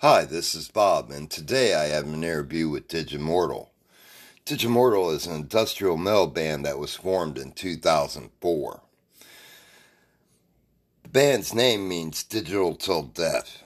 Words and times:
Hi, 0.00 0.26
this 0.26 0.54
is 0.54 0.68
Bob, 0.68 1.10
and 1.10 1.30
today 1.30 1.74
I 1.74 1.84
have 1.86 2.04
an 2.04 2.22
interview 2.22 2.68
with 2.68 2.86
Digimortal. 2.86 3.70
Digimortal 4.44 5.14
is 5.14 5.26
an 5.26 5.34
industrial 5.34 5.96
metal 5.96 6.26
band 6.26 6.66
that 6.66 6.78
was 6.78 6.94
formed 6.94 7.38
in 7.38 7.52
2004. 7.52 8.82
The 11.02 11.08
band's 11.08 11.54
name 11.54 11.88
means 11.88 12.24
digital 12.24 12.76
till 12.76 13.04
death. 13.04 13.62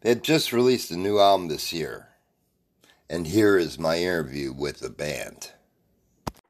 They 0.00 0.10
had 0.10 0.24
just 0.24 0.52
released 0.52 0.90
a 0.90 0.96
new 0.96 1.20
album 1.20 1.48
this 1.48 1.72
year, 1.72 2.08
and 3.08 3.28
here 3.28 3.56
is 3.58 3.78
my 3.78 3.98
interview 3.98 4.52
with 4.52 4.80
the 4.80 4.90
band. 4.90 5.52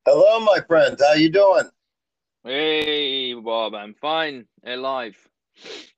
Hello, 0.07 0.41
my 0.41 0.61
friend. 0.66 0.98
How 1.00 1.14
you 1.14 1.30
doing? 1.30 1.70
Hey, 2.45 3.34
Bob. 3.34 3.75
I'm 3.75 3.95
fine. 3.95 4.46
Alive. 4.66 5.16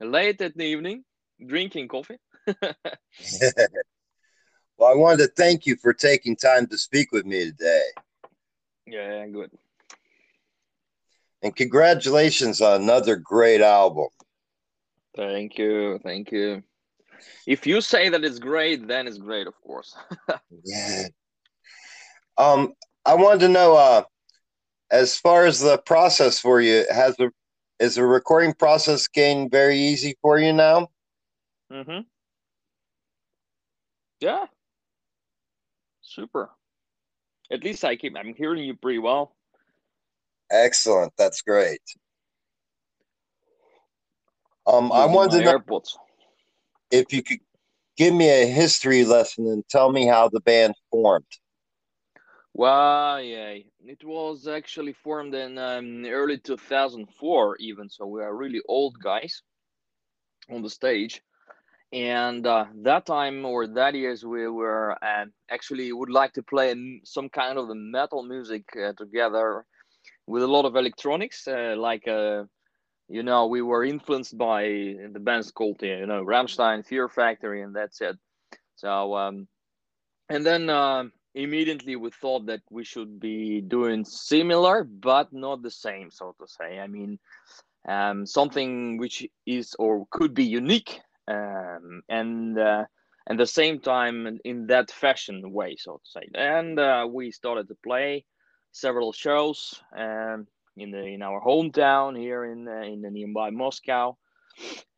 Late 0.01 0.41
at 0.43 0.57
the 0.57 0.65
evening, 0.65 1.05
drinking 1.47 1.89
coffee. 1.89 2.19
well, 4.77 4.93
I 4.93 4.95
wanted 4.95 5.19
to 5.19 5.33
thank 5.37 5.67
you 5.67 5.77
for 5.77 5.93
taking 5.93 6.37
time 6.37 6.67
to 6.69 6.79
speak 6.79 7.13
with 7.13 7.25
me 7.27 7.45
today. 7.47 7.83
Yeah, 8.87 9.27
good. 9.29 9.51
And 11.43 11.55
congratulations 11.55 12.61
on 12.61 12.83
another 12.83 13.17
great 13.17 13.61
album. 13.61 14.09
Thank 15.17 15.59
you. 15.59 15.99
Thank 16.03 16.33
you. 16.33 16.63
If 17.47 17.67
you 17.67 17.81
say 17.81 18.09
that 18.09 18.25
it's 18.25 18.39
great, 18.39 18.87
then 18.87 19.07
it's 19.07 19.19
great, 19.19 19.47
of 19.47 19.61
course. 19.61 19.95
yeah. 20.65 21.09
Um, 22.39 22.73
I 23.05 23.15
wanted 23.15 23.41
to 23.41 23.49
know, 23.49 23.75
uh, 23.77 24.03
as 24.91 25.17
far 25.17 25.47
as 25.47 25.61
the 25.61 25.79
process 25.79 26.39
for 26.39 26.61
you, 26.61 26.85
has 26.91 27.17
the 27.17 27.31
is 27.79 27.97
the 27.97 28.05
recording 28.05 28.55
process 28.55 29.09
getting 29.09 29.51
very 29.51 29.77
easy 29.77 30.17
for 30.23 30.39
you 30.39 30.53
now? 30.53 30.89
Mm-hmm. 31.73 32.01
Yeah. 34.23 34.47
Super. 36.01 36.51
At 37.51 37.65
least 37.65 37.85
I 37.85 37.97
keep 37.97 38.17
I'm 38.17 38.35
hearing 38.35 38.63
you 38.63 38.77
pretty 38.77 39.01
well. 39.01 39.35
Excellent. 40.51 41.13
That's 41.19 41.43
great. 41.43 41.81
Um, 44.65 44.93
I 44.93 45.07
wanted 45.07 45.39
to 45.39 45.45
know 45.45 45.59
AirPods. 45.59 45.97
if 46.93 47.13
you 47.13 47.23
could 47.25 47.41
give 47.97 48.15
me 48.15 48.29
a 48.29 48.47
history 48.47 49.05
lesson 49.05 49.49
and 49.49 49.69
tell 49.69 49.91
me 49.91 50.07
how 50.07 50.29
the 50.29 50.41
band 50.41 50.75
formed. 50.93 51.25
Well, 52.55 53.21
yeah, 53.21 53.57
it 53.85 54.05
was 54.05 54.47
actually 54.47 54.93
formed 54.93 55.35
in 55.35 55.59
um, 55.59 56.05
early 56.07 56.39
2004, 56.39 57.57
even 57.57 57.89
so 57.89 58.07
we 58.07 58.23
are 58.23 58.37
really 58.37 58.61
old 58.69 58.95
guys 59.03 59.43
on 60.49 60.63
the 60.63 60.71
stage 60.71 61.23
and 61.93 62.47
uh, 62.47 62.65
that 62.83 63.05
time 63.05 63.45
or 63.45 63.67
that 63.67 63.95
years 63.95 64.25
we 64.25 64.49
were 64.49 64.93
uh, 65.05 65.27
actually 65.51 65.93
would 65.93 66.11
like 66.11 66.33
to 66.33 66.43
play 66.43 66.75
some 67.05 67.29
kind 67.29 67.59
of 67.59 67.69
the 67.69 67.75
metal 67.75 68.23
music 68.23 68.65
uh, 68.83 68.93
together 68.95 69.65
with 70.27 70.43
a 70.43 70.47
lot 70.47 70.65
of 70.65 70.75
electronics 70.77 71.47
uh, 71.47 71.75
like 71.77 72.09
uh, 72.09 72.45
you 73.09 73.23
know 73.23 73.47
we 73.47 73.61
were 73.61 73.85
influenced 73.85 74.39
by 74.39 74.63
the 75.13 75.21
bands 75.21 75.51
called 75.51 75.83
you 75.83 76.07
know 76.07 76.25
Rammstein, 76.25 76.85
Fear 76.85 77.09
Factory 77.09 77.63
and 77.63 77.75
that's 77.77 78.01
it. 78.01 78.17
So 78.77 79.15
um, 79.15 79.47
and 80.31 80.47
then 80.47 80.71
uh, 80.71 81.05
immediately 81.35 81.97
we 81.97 82.11
thought 82.11 82.47
that 82.47 82.63
we 82.71 82.85
should 82.85 83.21
be 83.21 83.61
doing 83.61 84.07
similar 84.07 84.85
but 84.85 85.31
not 85.31 85.63
the 85.63 85.71
same 85.71 86.11
so 86.11 86.35
to 86.41 86.47
say. 86.47 86.79
I 86.79 86.87
mean 86.87 87.19
um, 87.87 88.25
something 88.25 88.97
which 88.97 89.27
is 89.45 89.75
or 89.79 90.07
could 90.11 90.33
be 90.33 90.45
unique 90.45 91.01
um, 91.29 92.03
and 92.09 92.59
uh, 92.59 92.85
the 93.37 93.47
same 93.47 93.81
time 93.81 94.39
in 94.45 94.67
that 94.67 94.91
fashion 94.91 95.53
way, 95.53 95.77
so 95.77 96.01
to 96.05 96.11
say. 96.11 96.29
And 96.35 96.79
uh, 96.79 97.07
we 97.11 97.31
started 97.31 97.69
to 97.69 97.77
play 97.85 98.25
several 98.73 99.13
shows 99.13 99.81
um, 99.97 100.47
in 100.77 100.91
the 100.91 101.05
in 101.05 101.23
our 101.23 101.41
hometown 101.41 102.19
here 102.19 102.45
in 102.45 102.67
uh, 102.69 102.83
in 102.83 103.03
the 103.03 103.11
nearby 103.11 103.51
Moscow, 103.51 104.17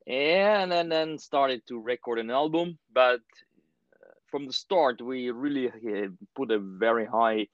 and, 0.06 0.72
and 0.72 0.90
then 0.90 1.18
started 1.18 1.62
to 1.68 1.80
record 1.80 2.18
an 2.18 2.30
album. 2.30 2.78
But 2.92 3.20
uh, 3.20 4.14
from 4.30 4.46
the 4.46 4.52
start, 4.52 5.00
we 5.00 5.30
really 5.30 5.68
uh, 5.68 6.08
put 6.36 6.50
a 6.50 6.58
very 6.58 7.06
high, 7.06 7.46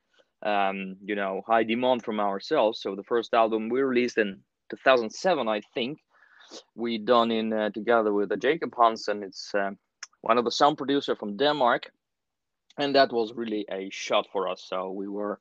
um, 0.45 0.97
you 1.05 1.15
know, 1.15 1.43
high 1.47 1.65
demand 1.65 2.05
from 2.05 2.21
ourselves. 2.21 2.81
So 2.83 2.95
the 2.95 3.05
first 3.05 3.34
album 3.34 3.69
we 3.69 3.81
released 3.81 4.19
in 4.19 4.41
2007, 4.71 5.49
I 5.49 5.61
think, 5.75 5.99
we 6.75 6.99
done 6.99 7.31
in 7.31 7.53
uh, 7.53 7.71
together 7.71 8.12
with 8.12 8.33
uh, 8.33 8.37
Jacob 8.37 8.75
Hansen. 8.78 9.22
It's 9.22 9.55
uh, 9.55 9.71
one 10.22 10.38
of 10.38 10.44
the 10.44 10.50
sound 10.50 10.77
producer 10.78 11.15
from 11.16 11.37
Denmark, 11.37 11.91
and 12.78 12.94
that 12.94 13.12
was 13.12 13.34
really 13.34 13.66
a 13.71 13.88
shot 13.91 14.27
for 14.33 14.49
us. 14.49 14.65
So 14.66 14.91
we 14.91 15.09
were 15.09 15.41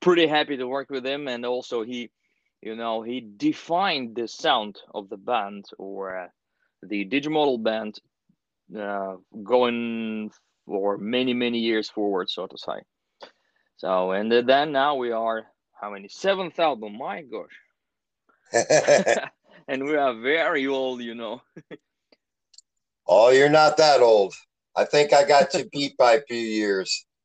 pretty 0.00 0.26
happy 0.26 0.56
to 0.56 0.66
work 0.66 0.90
with 0.90 1.04
him, 1.06 1.28
and 1.28 1.44
also 1.44 1.82
he, 1.82 2.10
you 2.62 2.76
know, 2.76 3.02
he 3.02 3.20
defined 3.36 4.16
the 4.16 4.28
sound 4.28 4.78
of 4.94 5.08
the 5.08 5.16
band 5.16 5.66
or 5.78 6.16
uh, 6.18 6.28
the 6.82 7.04
Digimortal 7.04 7.62
band 7.62 7.98
uh, 8.78 9.16
going 9.42 10.30
for 10.66 10.98
many 10.98 11.32
many 11.34 11.58
years 11.58 11.88
forward, 11.88 12.28
so 12.28 12.46
to 12.46 12.58
say. 12.58 12.82
So 13.76 14.12
and 14.12 14.32
then 14.32 14.72
now 14.72 14.96
we 14.96 15.12
are 15.12 15.46
how 15.80 15.90
many 15.90 16.08
seventh 16.08 16.58
album? 16.58 16.96
My 16.98 17.22
gosh. 17.22 17.56
and 19.68 19.84
we 19.84 19.96
are 19.96 20.14
very 20.14 20.66
old, 20.66 21.02
you 21.02 21.14
know. 21.14 21.42
oh, 23.06 23.30
you're 23.30 23.48
not 23.48 23.76
that 23.76 24.00
old. 24.00 24.34
I 24.76 24.84
think 24.84 25.12
I 25.12 25.24
got 25.24 25.54
you 25.54 25.68
beat 25.72 25.96
by 25.96 26.14
a 26.14 26.22
few 26.22 26.36
years. 26.36 27.06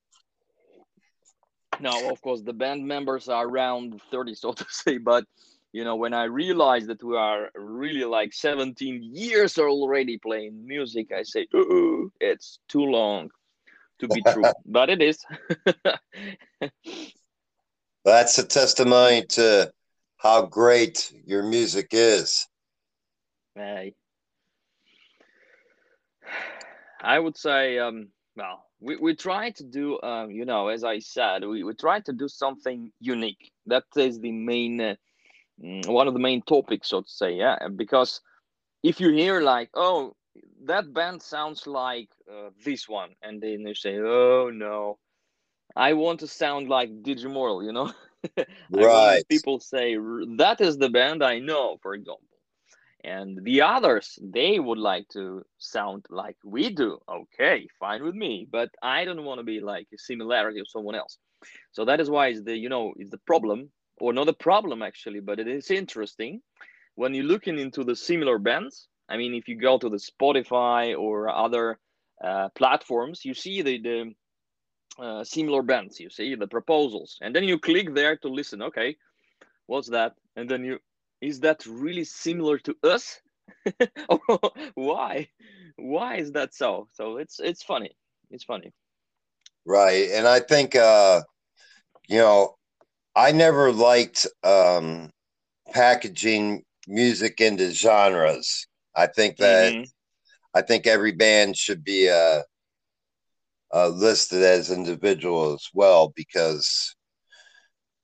No, 1.79 2.12
of 2.12 2.22
course, 2.22 2.41
the 2.41 2.53
band 2.53 2.85
members 2.85 3.28
are 3.28 3.47
around 3.47 4.00
30, 4.12 4.35
so 4.35 4.52
to 4.52 4.66
say. 4.69 4.97
But, 5.00 5.24
you 5.72 5.84
know, 5.84 5.96
when 5.96 6.13
I 6.13 6.25
realized 6.25 6.88
that 6.88 7.03
we 7.03 7.18
are 7.18 7.50
really 7.56 8.03
like 8.03 8.34
17 8.34 9.02
years 9.02 9.58
already 9.58 10.19
playing 10.19 10.68
music, 10.68 11.12
I 11.12 11.23
say, 11.23 11.47
Ooh, 11.56 12.12
it's 12.19 12.59
too 12.68 12.84
long 12.84 13.31
to 14.00 14.08
be 14.08 14.22
true. 14.22 14.44
but 14.66 14.91
it 14.91 15.02
is. 15.02 15.25
That's 18.06 18.38
a 18.38 18.46
testimony 18.46 19.25
to 19.29 19.72
how 20.22 20.46
great 20.46 21.12
your 21.26 21.42
music 21.42 21.88
is. 21.92 22.48
Hey. 23.56 23.96
I 27.02 27.18
would 27.18 27.36
say, 27.36 27.80
um, 27.80 28.09
well, 28.36 28.66
we, 28.80 28.98
we 28.98 29.16
try 29.16 29.50
to 29.50 29.64
do, 29.64 30.00
um, 30.04 30.30
you 30.30 30.46
know, 30.46 30.68
as 30.68 30.84
I 30.84 31.00
said, 31.00 31.44
we, 31.44 31.64
we 31.64 31.74
try 31.74 32.02
to 32.02 32.14
do 32.14 32.28
something 32.28 32.92
unique. 33.00 33.52
That 33.66 33.86
is 33.96 34.20
the 34.20 34.32
main, 34.32 34.80
uh, 34.80 34.96
mm, 35.64 35.88
one 35.88 36.08
of 36.08 36.14
the 36.14 36.20
main 36.20 36.44
topics, 36.44 36.90
so 36.90 37.02
to 37.02 37.09
say, 37.09 37.34
yeah. 37.34 37.58
Because 37.76 38.22
if 38.84 39.00
you 39.00 39.09
hear 39.09 39.42
like, 39.42 39.72
oh, 39.74 40.14
that 40.66 40.94
band 40.94 41.24
sounds 41.24 41.66
like 41.66 42.09
uh, 42.32 42.50
this 42.64 42.88
one, 42.88 43.09
and 43.24 43.42
then 43.42 43.62
you 43.62 43.74
say, 43.74 43.98
oh 43.98 44.52
no, 44.53 45.00
I 45.76 45.94
want 45.94 46.20
to 46.20 46.28
sound 46.28 46.70
like 46.70 47.02
Digimortal, 47.02 47.66
you 47.66 47.72
know. 47.72 47.92
right. 48.72 49.28
people 49.28 49.59
say 49.59 49.96
that 50.38 50.58
is 50.59 50.78
the 50.78 50.90
band 50.90 51.24
I 51.24 51.40
know, 51.40 51.78
for 51.82 51.94
example. 51.94 52.28
And 53.04 53.44
the 53.44 53.64
others, 53.64 54.20
they 54.22 54.59
would 54.59 54.78
like 54.78 55.08
to 55.09 55.44
sound 55.58 56.06
like 56.09 56.38
we 56.44 56.70
do. 56.70 57.00
Okay, 57.09 57.68
fine 57.80 58.04
with 58.04 58.14
me. 58.14 58.48
But 58.50 58.70
I 58.84 59.06
don't 59.06 59.24
want 59.24 59.40
to 59.40 59.44
be 59.44 59.59
like 59.59 59.88
a 59.94 59.98
similarity 59.98 60.59
of 60.59 60.70
someone 60.70 60.96
else. 60.96 61.18
So 61.72 61.86
that 61.86 62.00
is 62.00 62.09
why 62.09 62.28
is 62.28 62.44
the 62.44 62.56
you 62.56 62.70
know 62.70 62.94
is 62.98 63.09
the 63.09 63.18
problem, 63.18 63.72
or 64.00 64.14
not 64.14 64.30
a 64.30 64.34
problem 64.34 64.84
actually, 64.84 65.20
but 65.20 65.40
it 65.40 65.48
is 65.48 65.72
interesting 65.72 66.42
when 66.96 67.16
you're 67.16 67.24
looking 67.24 67.58
into 67.58 67.84
the 67.84 67.96
similar 67.96 68.38
bands. 68.38 68.88
I 69.09 69.18
mean, 69.18 69.34
if 69.34 69.48
you 69.48 69.56
go 69.56 69.80
to 69.80 69.90
the 69.90 69.98
Spotify 69.98 70.98
or 70.98 71.28
other 71.30 71.79
uh, 72.23 72.50
platforms, 72.50 73.26
you 73.26 73.34
see 73.34 73.64
the 73.64 73.82
the 73.82 74.14
uh, 74.99 75.23
similar 75.23 75.61
bands 75.61 75.99
you 75.99 76.09
see 76.09 76.35
the 76.35 76.47
proposals. 76.47 77.17
And 77.22 77.35
then 77.35 77.43
you 77.43 77.58
click 77.59 77.93
there 77.93 78.17
to 78.17 78.28
listen 78.28 78.61
okay 78.61 78.96
what's 79.72 79.90
that? 79.90 80.14
And 80.35 80.49
then 80.49 80.64
you 80.64 80.79
is 81.22 81.40
that 81.41 81.66
really 81.66 82.03
similar 82.03 82.58
to 82.59 82.76
us? 82.84 83.22
Why? 84.76 85.29
Why 85.78 86.16
is 86.17 86.32
that 86.34 86.53
so? 86.53 86.88
So 86.93 87.17
it's 87.17 87.40
it's 87.40 87.64
funny. 87.64 87.91
It's 88.29 88.43
funny. 88.43 88.72
Right 89.66 90.09
and 90.11 90.28
i 90.28 90.40
think 90.40 90.76
uh 90.76 91.22
you 92.09 92.17
know 92.17 92.55
i 93.16 93.32
never 93.32 93.72
liked 93.72 94.26
um 94.44 95.11
packaging 95.72 96.64
music 96.87 97.40
into 97.41 97.72
genres. 97.72 98.67
I 98.96 99.05
think 99.08 99.37
that 99.37 99.73
mm-hmm. 99.73 99.84
i 100.55 100.61
think 100.64 100.87
every 100.87 101.11
band 101.11 101.55
should 101.55 101.84
be 101.84 102.09
uh 102.09 102.41
uh, 103.73 103.90
listed 103.90 104.44
as 104.44 104.72
individual 104.72 105.53
as 105.53 105.68
well 105.73 106.14
because 106.16 106.96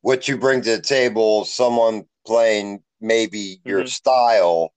what 0.01 0.27
you 0.27 0.37
bring 0.37 0.61
to 0.61 0.77
the 0.77 0.81
table, 0.81 1.45
someone 1.45 2.03
playing 2.25 2.81
maybe 3.01 3.59
your 3.65 3.81
mm-hmm. 3.81 3.87
style 3.87 4.73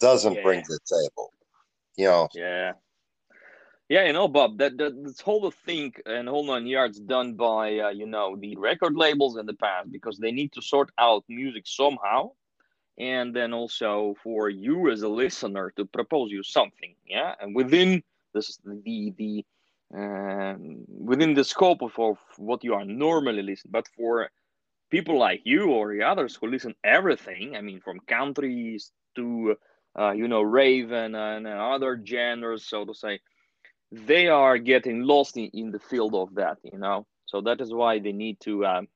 doesn't 0.00 0.34
yeah. 0.34 0.42
bring 0.42 0.62
to 0.62 0.68
the 0.68 1.02
table. 1.02 1.32
You 1.96 2.04
know. 2.06 2.28
Yeah. 2.34 2.72
Yeah, 3.88 4.04
you 4.04 4.12
know, 4.12 4.26
Bob, 4.26 4.58
that, 4.58 4.76
that 4.78 5.04
this 5.04 5.20
whole 5.20 5.48
thing 5.64 5.94
and 6.06 6.28
whole 6.28 6.44
nine 6.44 6.66
yards 6.66 6.98
done 6.98 7.34
by 7.34 7.78
uh, 7.78 7.90
you 7.90 8.06
know 8.06 8.36
the 8.36 8.56
record 8.56 8.96
labels 8.96 9.36
in 9.36 9.46
the 9.46 9.54
past 9.54 9.92
because 9.92 10.18
they 10.18 10.32
need 10.32 10.52
to 10.54 10.62
sort 10.62 10.90
out 10.98 11.22
music 11.28 11.62
somehow, 11.66 12.32
and 12.98 13.34
then 13.34 13.52
also 13.52 14.16
for 14.24 14.48
you 14.48 14.90
as 14.90 15.02
a 15.02 15.08
listener 15.08 15.72
to 15.76 15.84
propose 15.84 16.32
you 16.32 16.42
something, 16.42 16.96
yeah, 17.06 17.36
and 17.40 17.54
within 17.54 18.02
this 18.34 18.58
the 18.64 19.14
the 19.18 19.44
um, 19.94 20.84
within 20.88 21.34
the 21.34 21.44
scope 21.44 21.82
of, 21.82 21.98
of 21.98 22.18
what 22.38 22.64
you 22.64 22.74
are 22.74 22.84
normally 22.84 23.42
listening, 23.42 23.72
but 23.72 23.88
for 23.96 24.30
people 24.90 25.18
like 25.18 25.42
you 25.44 25.70
or 25.70 25.92
the 25.94 26.02
others 26.02 26.36
who 26.36 26.48
listen 26.48 26.74
everything, 26.84 27.56
I 27.56 27.60
mean, 27.60 27.80
from 27.80 28.00
countries 28.00 28.92
to 29.16 29.56
uh, 29.98 30.12
you 30.12 30.28
know 30.28 30.42
Raven 30.42 31.14
and 31.14 31.46
other 31.46 32.00
genres, 32.04 32.66
so 32.66 32.84
to 32.84 32.94
say 32.94 33.20
they 33.92 34.28
are 34.28 34.58
getting 34.58 35.02
lost 35.02 35.36
in, 35.36 35.46
in 35.54 35.70
the 35.70 35.78
field 35.78 36.14
of 36.14 36.34
that 36.34 36.58
you 36.62 36.78
know? 36.78 37.06
So 37.26 37.40
that 37.42 37.60
is 37.60 37.72
why 37.72 37.98
they 37.98 38.12
need 38.12 38.40
to 38.40 38.66
um, 38.66 38.88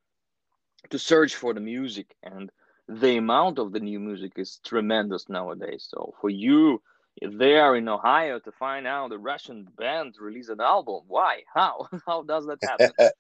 to 0.91 0.99
search 0.99 1.35
for 1.35 1.55
the 1.55 1.61
music. 1.61 2.15
And 2.23 2.51
the 2.89 3.17
amount 3.17 3.59
of 3.59 3.73
the 3.73 3.81
new 3.81 4.01
music 4.01 4.33
is 4.37 4.61
tremendous 4.65 5.29
nowadays. 5.29 5.87
So 5.89 6.15
for 6.21 6.31
you 6.31 6.83
there 7.23 7.77
in 7.77 7.89
ohio 7.89 8.39
to 8.39 8.53
find 8.53 8.87
out 8.87 9.11
the 9.11 9.19
russian 9.19 9.67
band 9.77 10.15
release 10.21 10.49
an 10.49 10.61
album 10.61 11.03
why 11.07 11.41
how 11.55 11.87
how 12.07 12.23
does 12.23 12.47
that 12.47 12.59
happen 12.63 12.91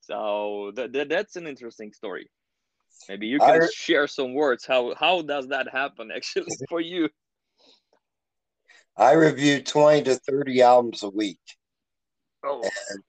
so 0.00 0.72
that, 0.74 0.92
that, 0.92 1.08
that's 1.08 1.36
an 1.36 1.46
interesting 1.46 1.92
story 1.92 2.28
maybe 3.08 3.26
you 3.26 3.38
can 3.38 3.62
I... 3.62 3.68
share 3.74 4.06
some 4.06 4.34
words 4.34 4.66
how 4.66 4.94
how 4.94 5.22
does 5.22 5.48
that 5.48 5.68
happen 5.70 6.10
actually 6.14 6.46
for 6.68 6.80
you 6.80 7.08
I 8.96 9.12
review 9.12 9.62
20 9.62 10.02
to 10.02 10.16
30 10.16 10.62
albums 10.62 11.02
a 11.02 11.08
week. 11.08 11.38
Oh. 12.44 12.62
And 12.90 13.02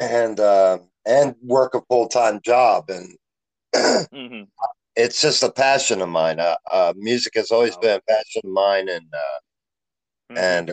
and, 0.00 0.40
uh, 0.40 0.78
and 1.06 1.34
work 1.42 1.74
a 1.74 1.82
full 1.88 2.08
time 2.08 2.40
job. 2.44 2.88
And 2.88 3.16
mm-hmm. 3.74 4.42
it's 4.96 5.20
just 5.20 5.42
a 5.42 5.52
passion 5.52 6.00
of 6.00 6.08
mine. 6.08 6.40
Uh, 6.40 6.56
uh, 6.70 6.94
music 6.96 7.34
has 7.36 7.50
always 7.50 7.76
oh. 7.76 7.80
been 7.80 7.98
a 7.98 8.12
passion 8.12 8.42
of 8.44 8.50
mine. 8.50 8.88
And, 8.88 9.06
uh, 9.12 9.38
mm-hmm. 10.30 10.38
and 10.38 10.72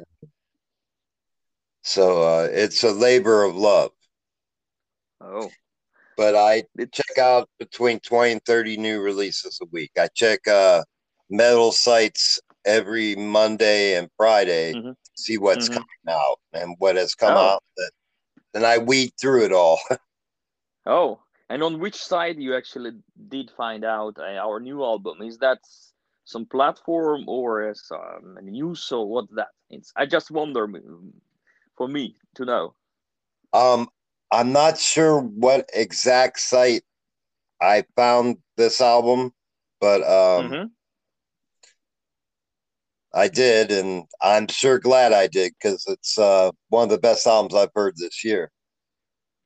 so 1.81 2.21
uh, 2.21 2.48
it's 2.51 2.83
a 2.83 2.92
labor 2.92 3.44
of 3.44 3.56
love. 3.56 3.92
Oh. 5.21 5.50
But 6.18 6.36
I 6.36 6.63
check 6.92 7.18
out 7.19 7.50
between 7.59 8.00
20 8.00 8.31
and 8.33 8.45
30 8.45 8.77
new 8.77 9.01
releases 9.01 9.59
a 9.62 9.65
week. 9.71 9.92
I 9.98 10.09
check 10.13 10.48
uh, 10.48 10.83
metal 11.30 11.71
sites 11.71 12.39
every 12.65 13.15
Monday 13.15 13.95
and 13.95 14.09
Friday, 14.18 14.74
mm-hmm. 14.74 14.92
see 15.15 15.38
what's 15.38 15.69
mm-hmm. 15.69 15.75
coming 15.75 16.19
out 16.21 16.39
and 16.53 16.75
what 16.80 16.95
has 16.95 17.15
come 17.15 17.33
oh. 17.33 17.53
out. 17.56 17.63
That 17.77 17.92
then 18.53 18.65
I 18.65 18.80
weed 18.80 19.12
through 19.19 19.45
it 19.45 19.51
all. 19.51 19.80
oh, 20.86 21.19
and 21.50 21.63
on 21.63 21.80
which 21.80 21.95
side 21.95 22.38
you 22.39 22.56
actually 22.56 22.92
did 23.30 23.51
find 23.56 23.86
out 23.86 24.18
uh, 24.18 24.24
our 24.24 24.60
new 24.60 24.83
album? 24.83 25.21
Is 25.21 25.38
that 25.38 25.60
some 26.27 26.45
platform 26.45 27.24
or 27.27 27.69
is 27.69 27.89
um, 27.89 28.38
news? 28.44 28.91
or 28.91 29.07
what 29.07 29.25
that? 29.35 29.47
It's 29.69 29.94
I 29.95 30.06
just 30.06 30.29
wonder 30.29 30.68
for 31.77 31.88
me 31.88 32.18
to 32.35 32.45
know. 32.45 32.75
Um, 33.53 33.88
I'm 34.31 34.51
not 34.51 34.77
sure 34.77 35.21
what 35.21 35.69
exact 35.74 36.39
site 36.39 36.83
I 37.62 37.85
found 37.95 38.38
this 38.57 38.81
album, 38.81 39.31
but 39.79 40.01
um, 40.01 40.51
mm-hmm. 40.51 40.65
I 43.13 43.29
did, 43.29 43.71
and 43.71 44.03
I'm 44.21 44.50
sure 44.50 44.79
glad 44.79 45.13
I 45.13 45.27
did 45.27 45.53
because 45.57 45.85
it's 45.88 46.18
uh, 46.18 46.51
one 46.68 46.83
of 46.83 46.89
the 46.89 47.00
best 47.00 47.25
albums 47.25 47.56
I've 47.56 47.74
heard 47.74 47.95
this 47.95 48.25
year. 48.25 48.51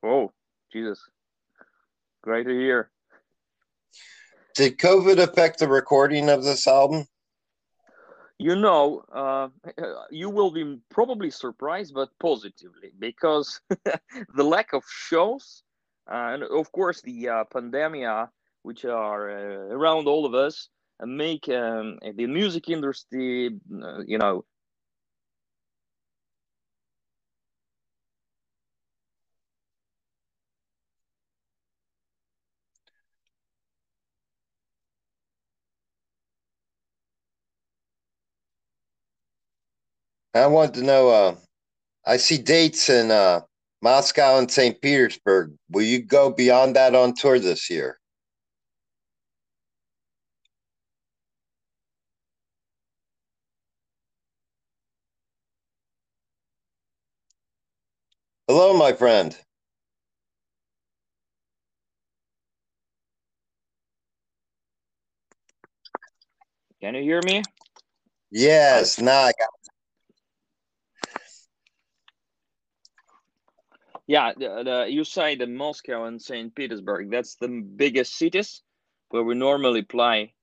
Oh, 0.04 0.32
Jesus. 0.74 1.00
Great 2.24 2.48
to 2.48 2.54
hear. 2.54 2.90
Did 4.56 4.78
COVID 4.78 5.18
affect 5.20 5.60
the 5.60 5.68
recording 5.68 6.30
of 6.30 6.44
this 6.44 6.68
album? 6.68 7.06
You 8.38 8.56
know, 8.56 9.04
uh, 9.14 9.50
you 10.10 10.30
will 10.30 10.52
be 10.52 10.80
probably 10.90 11.30
surprised, 11.30 11.94
but 11.94 12.10
positively, 12.20 12.92
because 12.98 13.62
the 13.70 14.44
lack 14.44 14.74
of 14.74 14.84
shows, 14.90 15.64
uh, 16.12 16.32
and 16.34 16.44
of 16.44 16.72
course 16.72 17.02
the 17.02 17.30
uh, 17.30 17.44
pandemia, 17.54 18.30
which 18.64 18.84
are 18.84 19.30
uh, 19.30 19.76
around 19.76 20.08
all 20.08 20.26
of 20.26 20.34
us, 20.34 20.70
make 21.00 21.48
um, 21.50 22.00
the 22.16 22.28
music 22.28 22.70
industry, 22.70 23.60
uh, 23.84 24.02
you 24.06 24.18
know, 24.18 24.44
I 40.34 40.48
want 40.48 40.74
to 40.76 40.82
know. 40.84 41.10
Uh, 41.10 41.36
I 42.06 42.18
see 42.18 42.38
dates 42.38 42.90
in 42.90 43.12
uh, 43.12 43.42
Moscow 43.82 44.38
and 44.38 44.50
St. 44.50 44.82
Petersburg. 44.82 45.54
Will 45.70 45.84
you 45.84 46.02
go 46.02 46.32
beyond 46.32 46.76
that 46.76 46.96
on 46.96 47.14
tour 47.14 47.38
this 47.38 47.70
year? 47.70 48.00
Hello, 58.48 58.76
my 58.76 58.94
friend. 58.94 59.38
Can 66.82 66.96
you 66.96 67.04
hear 67.04 67.22
me? 67.26 67.44
Yes, 68.32 69.00
now 69.00 69.20
I 69.22 69.32
got. 69.38 69.61
Yeah, 74.12 74.34
the, 74.38 74.64
the, 74.66 74.86
you 74.90 75.06
say 75.06 75.36
the 75.36 75.48
Moscow 75.48 76.04
and 76.04 76.22
St. 76.22 76.54
Petersburg. 76.54 77.10
That's 77.10 77.36
the 77.36 77.48
biggest 77.48 78.18
cities 78.18 78.62
where 79.08 79.24
we 79.24 79.36
normally 79.36 79.84
play. 79.84 80.34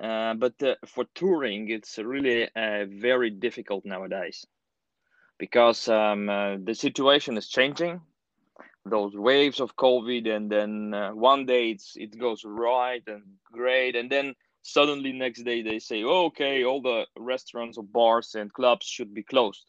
Uh, 0.00 0.32
but 0.32 0.54
uh, 0.62 0.76
for 0.86 1.04
touring, 1.14 1.68
it's 1.68 1.98
really 1.98 2.44
uh, 2.56 2.86
very 2.88 3.28
difficult 3.28 3.84
nowadays 3.84 4.46
because 5.38 5.88
um, 5.88 6.30
uh, 6.30 6.56
the 6.64 6.74
situation 6.74 7.36
is 7.36 7.48
changing 7.48 8.00
those 8.86 9.14
waves 9.14 9.60
of 9.60 9.76
covid 9.76 10.26
and 10.34 10.50
then 10.50 10.94
uh, 10.94 11.10
one 11.10 11.44
day 11.44 11.72
it's 11.72 11.92
it 11.96 12.18
goes 12.18 12.42
right 12.46 13.02
and 13.06 13.22
great 13.52 13.94
and 13.94 14.10
then 14.10 14.34
suddenly 14.62 15.12
next 15.12 15.42
day 15.42 15.60
they 15.60 15.78
say 15.78 16.02
oh, 16.02 16.26
okay 16.26 16.64
all 16.64 16.80
the 16.80 17.04
restaurants 17.18 17.76
or 17.76 17.84
bars 17.84 18.34
and 18.34 18.50
clubs 18.54 18.86
should 18.86 19.12
be 19.12 19.22
closed 19.22 19.66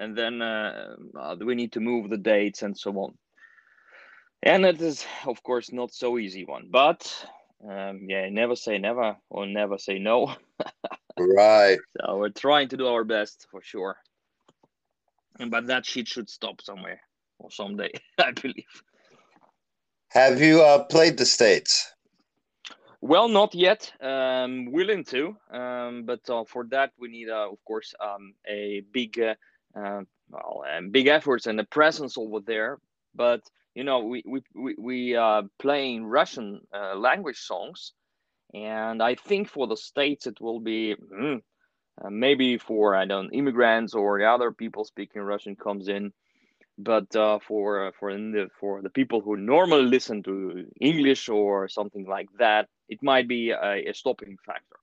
and 0.00 0.16
then 0.16 0.42
uh, 0.42 0.96
uh, 1.18 1.36
we 1.44 1.54
need 1.54 1.72
to 1.72 1.80
move 1.80 2.10
the 2.10 2.16
dates 2.16 2.62
and 2.62 2.76
so 2.76 2.90
on 2.92 3.14
and 4.42 4.64
it 4.64 4.80
is 4.80 5.06
of 5.26 5.42
course 5.42 5.72
not 5.72 5.92
so 5.92 6.18
easy 6.18 6.44
one 6.44 6.68
but 6.70 7.00
um, 7.68 8.00
yeah 8.08 8.28
never 8.28 8.56
say 8.56 8.78
never 8.78 9.16
or 9.28 9.46
never 9.46 9.78
say 9.78 9.98
no 9.98 10.34
right 11.18 11.78
so 12.00 12.16
we're 12.16 12.28
trying 12.30 12.68
to 12.68 12.76
do 12.76 12.86
our 12.86 13.04
best 13.04 13.46
for 13.50 13.62
sure 13.62 13.96
but 15.48 15.66
that 15.66 15.86
shit 15.86 16.08
should 16.08 16.28
stop 16.28 16.60
somewhere 16.60 17.00
or 17.40 17.50
someday, 17.50 17.90
I 18.18 18.32
believe. 18.32 18.82
Have 20.10 20.40
you 20.40 20.62
uh, 20.62 20.84
played 20.84 21.16
the 21.16 21.26
states? 21.26 21.92
Well, 23.00 23.28
not 23.28 23.54
yet. 23.54 23.90
Um, 24.00 24.70
willing 24.72 25.04
to, 25.04 25.36
um, 25.50 26.04
but 26.04 26.28
uh, 26.28 26.44
for 26.44 26.66
that 26.70 26.92
we 26.98 27.08
need, 27.08 27.30
uh, 27.30 27.48
of 27.50 27.64
course, 27.64 27.94
um, 28.00 28.34
a 28.46 28.82
big, 28.92 29.18
uh, 29.76 30.02
well, 30.30 30.64
um, 30.76 30.90
big 30.90 31.06
efforts 31.06 31.46
and 31.46 31.58
the 31.58 31.64
presence 31.64 32.16
over 32.16 32.40
there. 32.40 32.78
But 33.14 33.42
you 33.74 33.84
know, 33.84 34.00
we 34.00 34.22
we 34.26 34.42
we, 34.54 34.74
we 34.78 35.16
uh, 35.16 35.42
playing 35.58 36.06
Russian 36.06 36.60
uh, 36.74 36.96
language 36.96 37.38
songs, 37.38 37.92
and 38.54 39.02
I 39.02 39.14
think 39.14 39.48
for 39.48 39.66
the 39.66 39.76
states 39.76 40.26
it 40.26 40.40
will 40.40 40.60
be 40.60 40.96
mm, 41.12 41.40
uh, 42.02 42.10
maybe 42.10 42.58
for 42.58 42.94
I 42.94 43.04
don't 43.06 43.30
immigrants 43.34 43.94
or 43.94 44.18
the 44.18 44.26
other 44.26 44.52
people 44.52 44.84
speaking 44.84 45.22
Russian 45.22 45.56
comes 45.56 45.88
in, 45.88 46.12
but 46.78 47.14
uh, 47.16 47.38
for 47.40 47.88
uh, 47.88 47.92
for 47.98 48.12
the 48.12 48.48
for 48.58 48.82
the 48.82 48.90
people 48.90 49.20
who 49.20 49.36
normally 49.36 49.84
listen 49.84 50.22
to 50.24 50.66
English 50.80 51.28
or 51.28 51.68
something 51.68 52.06
like 52.06 52.28
that, 52.38 52.68
it 52.88 53.02
might 53.02 53.28
be 53.28 53.50
a, 53.50 53.90
a 53.90 53.94
stopping 53.94 54.36
factor. 54.44 54.76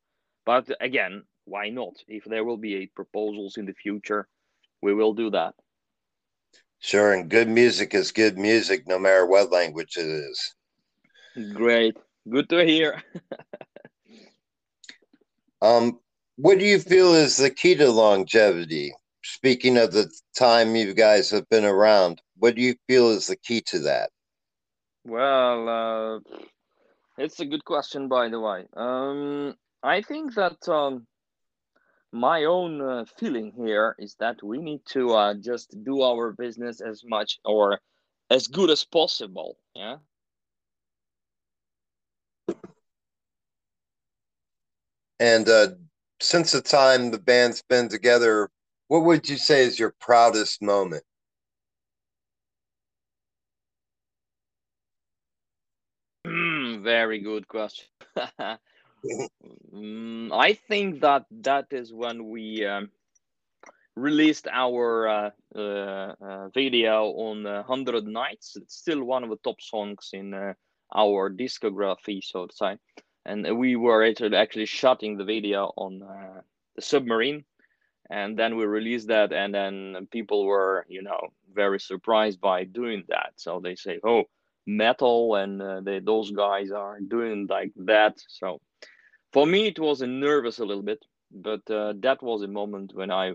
But 0.46 0.70
again, 0.80 1.24
why 1.46 1.70
not? 1.70 1.96
If 2.08 2.26
there 2.26 2.44
will 2.46 2.58
be 2.58 2.92
proposals 2.96 3.58
in 3.58 3.66
the 3.66 3.74
future, 3.74 4.28
we 4.82 4.94
will 4.94 5.14
do 5.14 5.30
that. 5.32 5.56
Sure, 6.80 7.14
and 7.14 7.30
good 7.30 7.50
music 7.50 7.94
is 7.94 8.12
good 8.12 8.38
music, 8.38 8.88
no 8.88 9.00
matter 9.00 9.26
what 9.26 9.52
language 9.52 9.98
it 9.98 10.06
is. 10.06 10.56
Great, 11.54 11.98
good 12.30 12.50
to 12.50 12.64
hear. 12.66 13.02
um, 15.62 16.00
what 16.36 16.60
do 16.60 16.66
you 16.66 16.80
feel 16.80 17.14
is 17.14 17.38
the 17.38 17.50
key 17.50 17.76
to 17.76 17.90
longevity? 17.90 18.94
speaking 19.28 19.78
of 19.78 19.92
the 19.92 20.10
time 20.38 20.76
you 20.76 20.94
guys 20.94 21.30
have 21.30 21.48
been 21.50 21.66
around, 21.66 22.22
what 22.38 22.56
do 22.56 22.62
you 22.62 22.76
feel 22.88 23.10
is 23.10 23.28
the 23.28 23.36
key 23.36 23.62
to 23.62 23.80
that? 23.80 24.10
Well, 25.06 25.70
uh, 25.70 26.20
it's 27.18 27.40
a 27.40 27.46
good 27.46 27.66
question, 27.66 28.08
by 28.08 28.30
the 28.30 28.40
way. 28.40 28.66
Um, 28.76 29.56
I 29.84 30.02
think 30.02 30.34
that 30.36 30.68
um, 30.68 31.06
my 32.12 32.46
own 32.46 32.82
uh, 32.82 33.06
feeling 33.18 33.52
here 33.56 33.96
is 34.00 34.16
that 34.20 34.42
we 34.44 34.58
need 34.60 34.82
to 34.88 35.14
uh, 35.14 35.34
just 35.34 35.76
do 35.84 36.02
our 36.02 36.32
business 36.32 36.82
as 36.82 37.04
much 37.06 37.40
or 37.44 37.80
as 38.30 38.48
good 38.48 38.70
as 38.70 38.84
possible. 38.84 39.58
Yeah. 39.76 39.98
And 45.20 45.50
uh, 45.50 45.70
since 46.22 46.52
the 46.52 46.62
time 46.62 47.12
the 47.12 47.20
band's 47.20 47.62
been 47.62 47.90
together, 47.90 48.50
what 48.88 49.04
would 49.04 49.28
you 49.28 49.38
say 49.38 49.64
is 49.66 49.80
your 49.80 49.94
proudest 50.00 50.62
moment? 50.62 51.04
Hmm, 56.26 56.84
very 56.84 57.20
good 57.20 57.48
question. 57.48 57.88
mm, 59.74 60.32
I 60.32 60.54
think 60.54 61.02
that 61.02 61.26
that 61.42 61.68
is 61.72 61.94
when 61.94 62.30
we 62.30 62.66
um, 62.66 62.90
released 63.96 64.48
our 64.52 65.08
uh, 65.08 65.30
uh, 65.56 66.14
uh, 66.22 66.50
video 66.50 67.06
on 67.06 67.44
100 67.44 68.08
Nights. 68.08 68.56
It's 68.56 68.76
still 68.76 69.04
one 69.04 69.24
of 69.24 69.30
the 69.30 69.38
top 69.44 69.62
songs 69.62 70.10
in 70.14 70.34
uh, 70.34 70.54
our 70.96 71.30
discography, 71.30 72.24
so 72.24 72.48
to 72.48 72.56
say. 72.56 72.78
And 73.26 73.58
we 73.58 73.76
were 73.76 74.06
actually 74.36 74.66
shooting 74.66 75.18
the 75.18 75.26
video 75.26 75.74
on 75.76 76.02
uh, 76.02 76.42
the 76.76 76.82
submarine 76.82 77.44
and 78.10 78.38
then 78.38 78.56
we 78.56 78.66
released 78.66 79.08
that 79.08 79.34
and 79.34 79.54
then 79.54 80.08
people 80.12 80.46
were 80.46 80.86
you 80.88 81.02
know 81.02 81.20
very 81.54 81.80
surprised 81.80 82.40
by 82.40 82.64
doing 82.64 83.04
that 83.10 83.34
so 83.36 83.60
they 83.62 83.76
say 83.76 84.00
oh 84.06 84.24
metal 84.68 85.36
and 85.36 85.62
uh, 85.62 85.82
they, 85.82 86.00
those 86.00 86.32
guys 86.32 86.72
are 86.72 87.00
doing 87.02 87.48
like 87.50 87.74
that. 87.78 88.16
So 88.30 88.62
for 89.34 89.46
me 89.48 89.68
it 89.68 89.80
was 89.80 90.02
a 90.02 90.08
nervous 90.08 90.60
a 90.60 90.66
little 90.66 90.84
bit 90.84 91.04
but 91.32 91.70
uh, 91.72 91.94
that 92.00 92.24
was 92.24 92.44
a 92.44 92.48
moment 92.48 92.94
when 92.96 93.12
i 93.12 93.34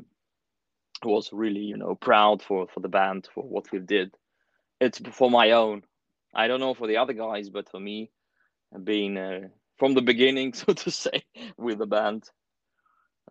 was 1.04 1.30
really 1.32 1.60
you 1.60 1.76
know 1.76 1.94
proud 1.96 2.42
for 2.42 2.66
for 2.72 2.80
the 2.80 2.88
band 2.88 3.28
for 3.34 3.44
what 3.44 3.70
we 3.72 3.80
did. 3.80 4.14
It's 4.80 5.00
for 5.12 5.30
my 5.30 5.52
own. 5.52 5.82
I 6.34 6.48
don't 6.48 6.60
know 6.60 6.74
for 6.74 6.86
the 6.88 6.98
other 6.98 7.12
guys 7.14 7.50
but 7.50 7.70
for 7.70 7.80
me 7.80 8.10
being 8.84 9.18
uh, 9.18 9.48
from 9.78 9.94
the 9.94 10.02
beginning 10.02 10.52
so 10.54 10.72
to 10.72 10.90
say 10.90 11.24
with 11.58 11.78
the 11.78 11.86
band 11.86 12.24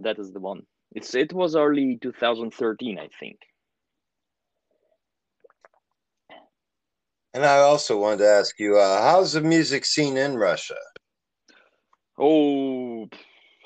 that 0.01 0.19
is 0.19 0.31
the 0.33 0.39
one. 0.39 0.63
It's 0.93 1.15
it 1.15 1.33
was 1.33 1.55
early 1.55 1.97
2013, 2.01 2.99
I 2.99 3.09
think. 3.19 3.39
And 7.33 7.45
I 7.45 7.59
also 7.59 7.97
wanted 7.97 8.19
to 8.19 8.27
ask 8.27 8.59
you, 8.59 8.77
uh, 8.77 9.01
how's 9.01 9.33
the 9.33 9.41
music 9.41 9.85
scene 9.85 10.17
in 10.17 10.35
Russia? 10.35 10.75
Oh, 12.17 13.07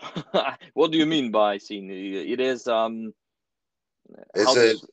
what 0.73 0.91
do 0.91 0.97
you 0.97 1.05
mean 1.05 1.31
by 1.31 1.57
scene? 1.57 1.89
It 1.89 2.39
is 2.39 2.67
um. 2.67 3.13
Is 4.35 4.55
it? 4.55 4.73
Does... 4.73 4.85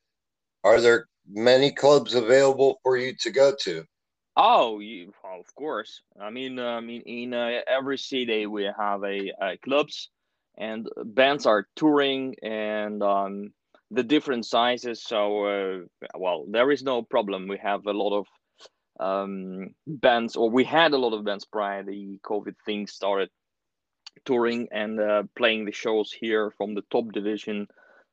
Are 0.64 0.80
there 0.80 1.06
many 1.28 1.70
clubs 1.70 2.14
available 2.14 2.80
for 2.82 2.96
you 2.96 3.14
to 3.20 3.30
go 3.30 3.52
to? 3.62 3.84
Oh, 4.36 4.78
you, 4.78 5.12
well, 5.22 5.40
of 5.40 5.54
course. 5.54 6.00
I 6.18 6.30
mean, 6.30 6.58
I 6.58 6.80
mean, 6.80 7.02
in 7.02 7.34
uh, 7.34 7.60
every 7.68 7.98
city 7.98 8.46
we 8.46 8.64
have 8.64 9.04
a, 9.04 9.32
a 9.42 9.58
clubs 9.62 10.08
and 10.56 10.88
bands 11.04 11.44
are 11.44 11.66
touring 11.76 12.34
and 12.42 13.02
um, 13.02 13.52
the 13.90 14.02
different 14.02 14.46
sizes. 14.46 15.02
So, 15.02 15.44
uh, 15.44 15.78
well, 16.16 16.46
there 16.48 16.70
is 16.70 16.82
no 16.82 17.02
problem. 17.02 17.48
We 17.48 17.58
have 17.58 17.86
a 17.86 17.92
lot 17.92 18.18
of 18.18 18.26
um, 19.02 19.74
bands, 19.86 20.36
or 20.36 20.50
we 20.50 20.64
had 20.64 20.92
a 20.92 20.98
lot 20.98 21.14
of 21.14 21.24
bands 21.24 21.44
prior 21.44 21.82
the 21.82 22.18
COVID 22.24 22.54
thing 22.64 22.86
started 22.86 23.30
touring 24.24 24.68
and 24.70 25.00
uh, 25.00 25.22
playing 25.36 25.64
the 25.64 25.72
shows 25.72 26.12
here 26.12 26.52
from 26.56 26.74
the 26.74 26.84
top 26.90 27.12
division 27.12 27.66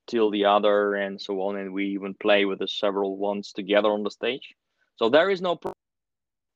till 0.08 0.32
the 0.32 0.46
other 0.46 0.96
and 0.96 1.22
so 1.22 1.42
on. 1.42 1.58
And 1.58 1.74
we 1.74 1.88
even 1.90 2.14
play 2.14 2.46
with 2.46 2.60
the 2.60 2.68
several 2.68 3.18
ones 3.18 3.52
together 3.54 3.90
on 3.90 4.04
the 4.04 4.12
stage. 4.12 4.56
So 4.96 5.10
there 5.10 5.30
is 5.30 5.42
no 5.42 5.56
problem 5.56 5.76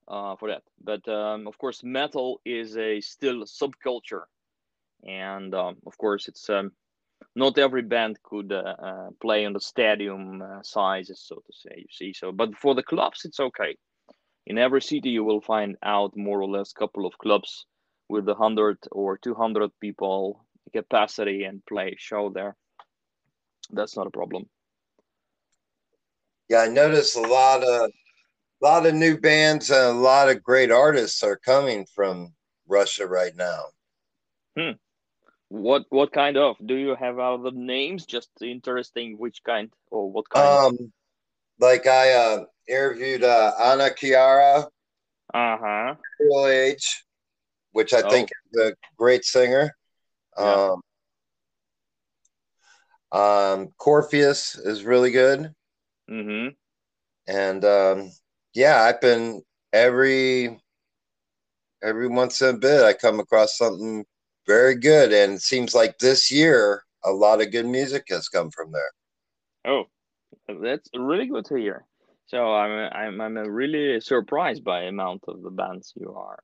uh, 0.07 0.35
for 0.37 0.49
that. 0.49 0.63
But 0.83 1.07
um, 1.07 1.47
of 1.47 1.57
course, 1.57 1.83
metal 1.83 2.41
is 2.45 2.77
a 2.77 3.01
still 3.01 3.43
subculture 3.43 4.23
and 5.05 5.53
um, 5.53 5.77
of 5.85 5.97
course 5.97 6.27
it's 6.27 6.49
um, 6.49 6.71
not 7.35 7.57
every 7.57 7.81
band 7.81 8.17
could 8.23 8.51
uh, 8.51 8.75
uh, 8.81 9.09
play 9.21 9.45
on 9.45 9.53
the 9.53 9.59
stadium 9.59 10.41
uh, 10.41 10.61
sizes 10.63 11.23
so 11.25 11.35
to 11.35 11.53
say 11.53 11.75
you 11.77 11.85
see 11.91 12.13
so 12.13 12.31
but 12.31 12.55
for 12.55 12.75
the 12.75 12.83
clubs 12.83 13.25
it's 13.25 13.39
okay 13.39 13.75
in 14.45 14.57
every 14.57 14.81
city 14.81 15.09
you 15.09 15.23
will 15.23 15.41
find 15.41 15.77
out 15.83 16.15
more 16.15 16.41
or 16.41 16.49
less 16.49 16.73
couple 16.73 17.05
of 17.05 17.17
clubs 17.17 17.65
with 18.09 18.27
100 18.27 18.77
or 18.91 19.17
200 19.17 19.71
people 19.79 20.45
capacity 20.73 21.43
and 21.43 21.65
play 21.65 21.95
show 21.97 22.29
there 22.29 22.55
that's 23.71 23.95
not 23.95 24.07
a 24.07 24.11
problem 24.11 24.49
yeah 26.49 26.59
i 26.59 26.67
noticed 26.67 27.15
a 27.15 27.21
lot 27.21 27.63
of 27.63 27.89
a 27.89 28.65
lot 28.65 28.85
of 28.85 28.93
new 28.93 29.17
bands 29.17 29.69
and 29.69 29.97
a 29.97 29.99
lot 29.99 30.29
of 30.29 30.43
great 30.43 30.71
artists 30.71 31.23
are 31.23 31.37
coming 31.37 31.85
from 31.95 32.33
russia 32.67 33.05
right 33.05 33.35
now 33.35 33.63
hmm. 34.57 34.71
What 35.53 35.85
what 35.89 36.11
kind 36.11 36.35
of? 36.35 36.55
Do 36.65 36.73
you 36.73 36.95
have 36.95 37.19
other 37.19 37.51
names? 37.51 38.07
Just 38.07 38.31
interesting. 38.41 39.19
Which 39.19 39.43
kind 39.43 39.71
or 39.91 40.11
what 40.11 40.27
kind? 40.27 40.79
Um, 40.81 40.93
like 41.59 41.87
I 41.87 42.13
uh, 42.13 42.45
interviewed 42.67 43.23
uh, 43.23 43.51
Ana 43.61 43.89
Kiara. 43.89 44.67
Uh 45.33 45.57
huh. 45.59 45.95
Age, 46.47 47.03
which 47.71 47.93
I 47.93 48.01
oh. 48.01 48.09
think 48.09 48.29
is 48.53 48.61
a 48.61 48.73
great 48.97 49.25
singer. 49.25 49.71
Yeah. 50.37 50.71
Um, 53.13 53.19
um, 53.19 53.67
Corpheus 53.77 54.55
is 54.55 54.83
really 54.83 55.11
good. 55.11 55.53
Mm-hmm. 56.09 56.49
And 57.27 57.65
um, 57.65 58.11
yeah, 58.53 58.81
I've 58.81 59.01
been 59.01 59.41
every 59.71 60.59
every 61.83 62.07
once 62.07 62.41
in 62.41 62.55
a 62.55 62.57
bit 62.57 62.83
I 62.83 62.93
come 62.93 63.19
across 63.19 63.57
something 63.57 64.05
very 64.47 64.75
good. 64.75 65.13
And 65.13 65.33
it 65.33 65.41
seems 65.41 65.75
like 65.75 65.97
this 65.97 66.31
year, 66.31 66.83
a 67.03 67.11
lot 67.11 67.41
of 67.41 67.51
good 67.51 67.65
music 67.65 68.05
has 68.09 68.29
come 68.29 68.49
from 68.51 68.71
there. 68.71 68.91
Oh, 69.65 69.83
that's 70.47 70.89
really 70.95 71.27
good 71.27 71.45
to 71.45 71.55
hear. 71.55 71.85
So 72.27 72.53
I'm 72.53 72.89
I'm 72.93 73.21
I'm 73.21 73.37
really 73.49 73.99
surprised 73.99 74.63
by 74.63 74.83
amount 74.83 75.23
of 75.27 75.41
the 75.41 75.49
bands 75.49 75.93
you 75.95 76.13
are 76.15 76.39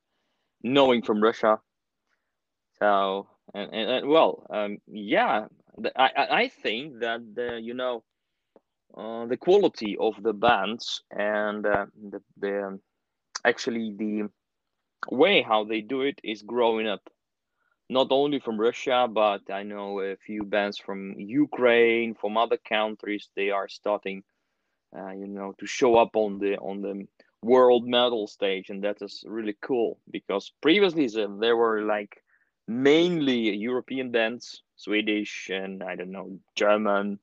knowing 0.62 1.02
from 1.02 1.22
Russia. 1.22 1.60
So 2.80 3.28
and, 3.54 3.74
and, 3.74 3.90
and 3.90 4.10
well, 4.10 4.46
um, 4.50 4.78
yeah, 4.88 5.46
I 5.96 6.10
I 6.32 6.48
think 6.62 7.00
that 7.00 7.22
the 7.36 7.60
you 7.62 7.74
know 7.74 8.04
uh, 8.98 9.26
the 9.26 9.38
quality 9.38 9.98
of 10.00 10.22
the 10.22 10.34
bands 10.34 11.02
and 11.12 11.66
uh, 11.66 11.86
the 12.12 12.22
the 12.38 12.80
actually 13.46 13.96
the 13.98 14.30
way 15.10 15.42
how 15.42 15.64
they 15.64 15.82
do 15.82 16.02
it 16.02 16.20
is 16.24 16.42
growing 16.42 16.88
up 16.88 17.02
not 17.90 18.08
only 18.12 18.40
from 18.40 18.60
Russia, 18.60 19.08
but 19.12 19.50
I 19.52 19.64
know 19.64 20.00
a 20.00 20.16
few 20.16 20.44
bands 20.44 20.78
from 20.78 21.20
Ukraine, 21.20 22.14
from 22.14 22.38
other 22.38 22.58
countries. 22.58 23.30
They 23.36 23.50
are 23.50 23.68
starting, 23.68 24.24
uh, 24.96 25.12
you 25.12 25.28
know, 25.28 25.56
to 25.60 25.66
show 25.66 25.96
up 25.96 26.16
on 26.16 26.40
the 26.40 26.58
on 26.58 26.82
the 26.82 27.08
world 27.42 27.88
metal 27.88 28.28
stage, 28.28 28.70
and 28.70 28.84
that 28.84 29.02
is 29.02 29.24
really 29.26 29.58
cool 29.62 30.00
because 30.12 30.52
previously 30.62 31.08
there 31.40 31.58
were 31.58 31.82
like 31.82 32.24
mainly 32.68 33.56
European 33.56 34.12
bands, 34.12 34.62
Swedish 34.76 35.50
and 35.50 35.82
I 35.82 35.96
don't 35.96 36.12
know 36.12 36.40
German, 36.56 37.20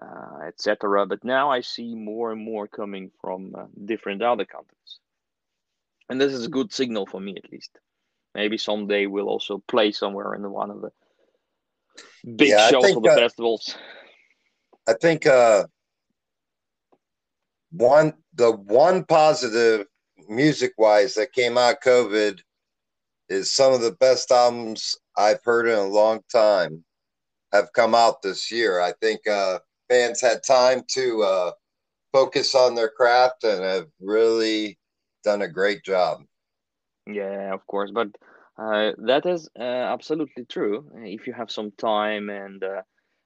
uh, 0.00 0.46
etc. 0.46 1.06
But 1.06 1.24
now 1.24 1.50
I 1.50 1.62
see 1.62 1.94
more 1.94 2.30
and 2.32 2.44
more 2.44 2.66
coming 2.68 3.10
from 3.22 3.54
uh, 3.56 3.66
different 3.86 4.20
other 4.20 4.44
countries, 4.44 4.98
and 6.10 6.20
this 6.20 6.34
is 6.34 6.44
a 6.44 6.50
good 6.50 6.74
signal 6.74 7.06
for 7.06 7.20
me 7.20 7.36
at 7.42 7.50
least 7.50 7.78
maybe 8.34 8.58
someday 8.58 9.06
we'll 9.06 9.28
also 9.28 9.62
play 9.68 9.92
somewhere 9.92 10.34
in 10.34 10.48
one 10.50 10.70
of 10.70 10.80
the 10.80 10.90
big 12.36 12.48
yeah, 12.48 12.68
shows 12.68 12.84
think, 12.84 12.96
of 12.96 13.02
the 13.02 13.10
uh, 13.10 13.16
festivals. 13.16 13.76
I 14.88 14.94
think 14.94 15.26
uh, 15.26 15.64
one 17.70 18.14
the 18.34 18.52
one 18.52 19.04
positive 19.04 19.86
music 20.28 20.72
wise 20.78 21.14
that 21.14 21.32
came 21.32 21.58
out 21.58 21.74
of 21.74 21.80
COVID 21.80 22.40
is 23.28 23.54
some 23.54 23.72
of 23.72 23.80
the 23.80 23.92
best 23.92 24.30
albums 24.30 24.96
I've 25.16 25.42
heard 25.44 25.66
in 25.66 25.78
a 25.78 25.84
long 25.84 26.20
time 26.30 26.84
have 27.52 27.72
come 27.72 27.94
out 27.94 28.22
this 28.22 28.50
year. 28.50 28.80
I 28.80 28.92
think 29.00 29.26
uh, 29.26 29.60
fans 29.88 30.20
had 30.20 30.42
time 30.42 30.82
to 30.92 31.22
uh, 31.22 31.52
focus 32.12 32.54
on 32.54 32.74
their 32.74 32.90
craft 32.90 33.44
and 33.44 33.62
have 33.62 33.86
really 34.00 34.78
done 35.22 35.42
a 35.42 35.48
great 35.48 35.84
job. 35.84 36.22
Yeah, 37.06 37.52
of 37.52 37.66
course, 37.66 37.90
but 37.90 38.08
uh, 38.58 38.92
that 38.98 39.26
is 39.26 39.48
uh, 39.58 39.62
absolutely 39.62 40.44
true. 40.44 40.90
If 40.96 41.26
you 41.26 41.32
have 41.32 41.50
some 41.50 41.72
time 41.72 42.30
and 42.30 42.62
uh, 42.62 42.82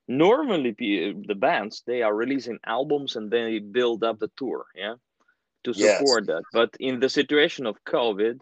normally 0.08 0.72
the 0.72 1.34
bands 1.34 1.82
they 1.86 2.02
are 2.02 2.14
releasing 2.14 2.58
albums 2.66 3.14
and 3.14 3.30
they 3.30 3.58
build 3.58 4.02
up 4.02 4.18
the 4.18 4.30
tour 4.38 4.64
yeah 4.74 4.94
to 5.64 5.74
support 5.74 6.24
yes. 6.24 6.26
that 6.26 6.42
but 6.52 6.74
in 6.80 6.98
the 6.98 7.10
situation 7.10 7.66
of 7.66 7.84
covid 7.84 8.40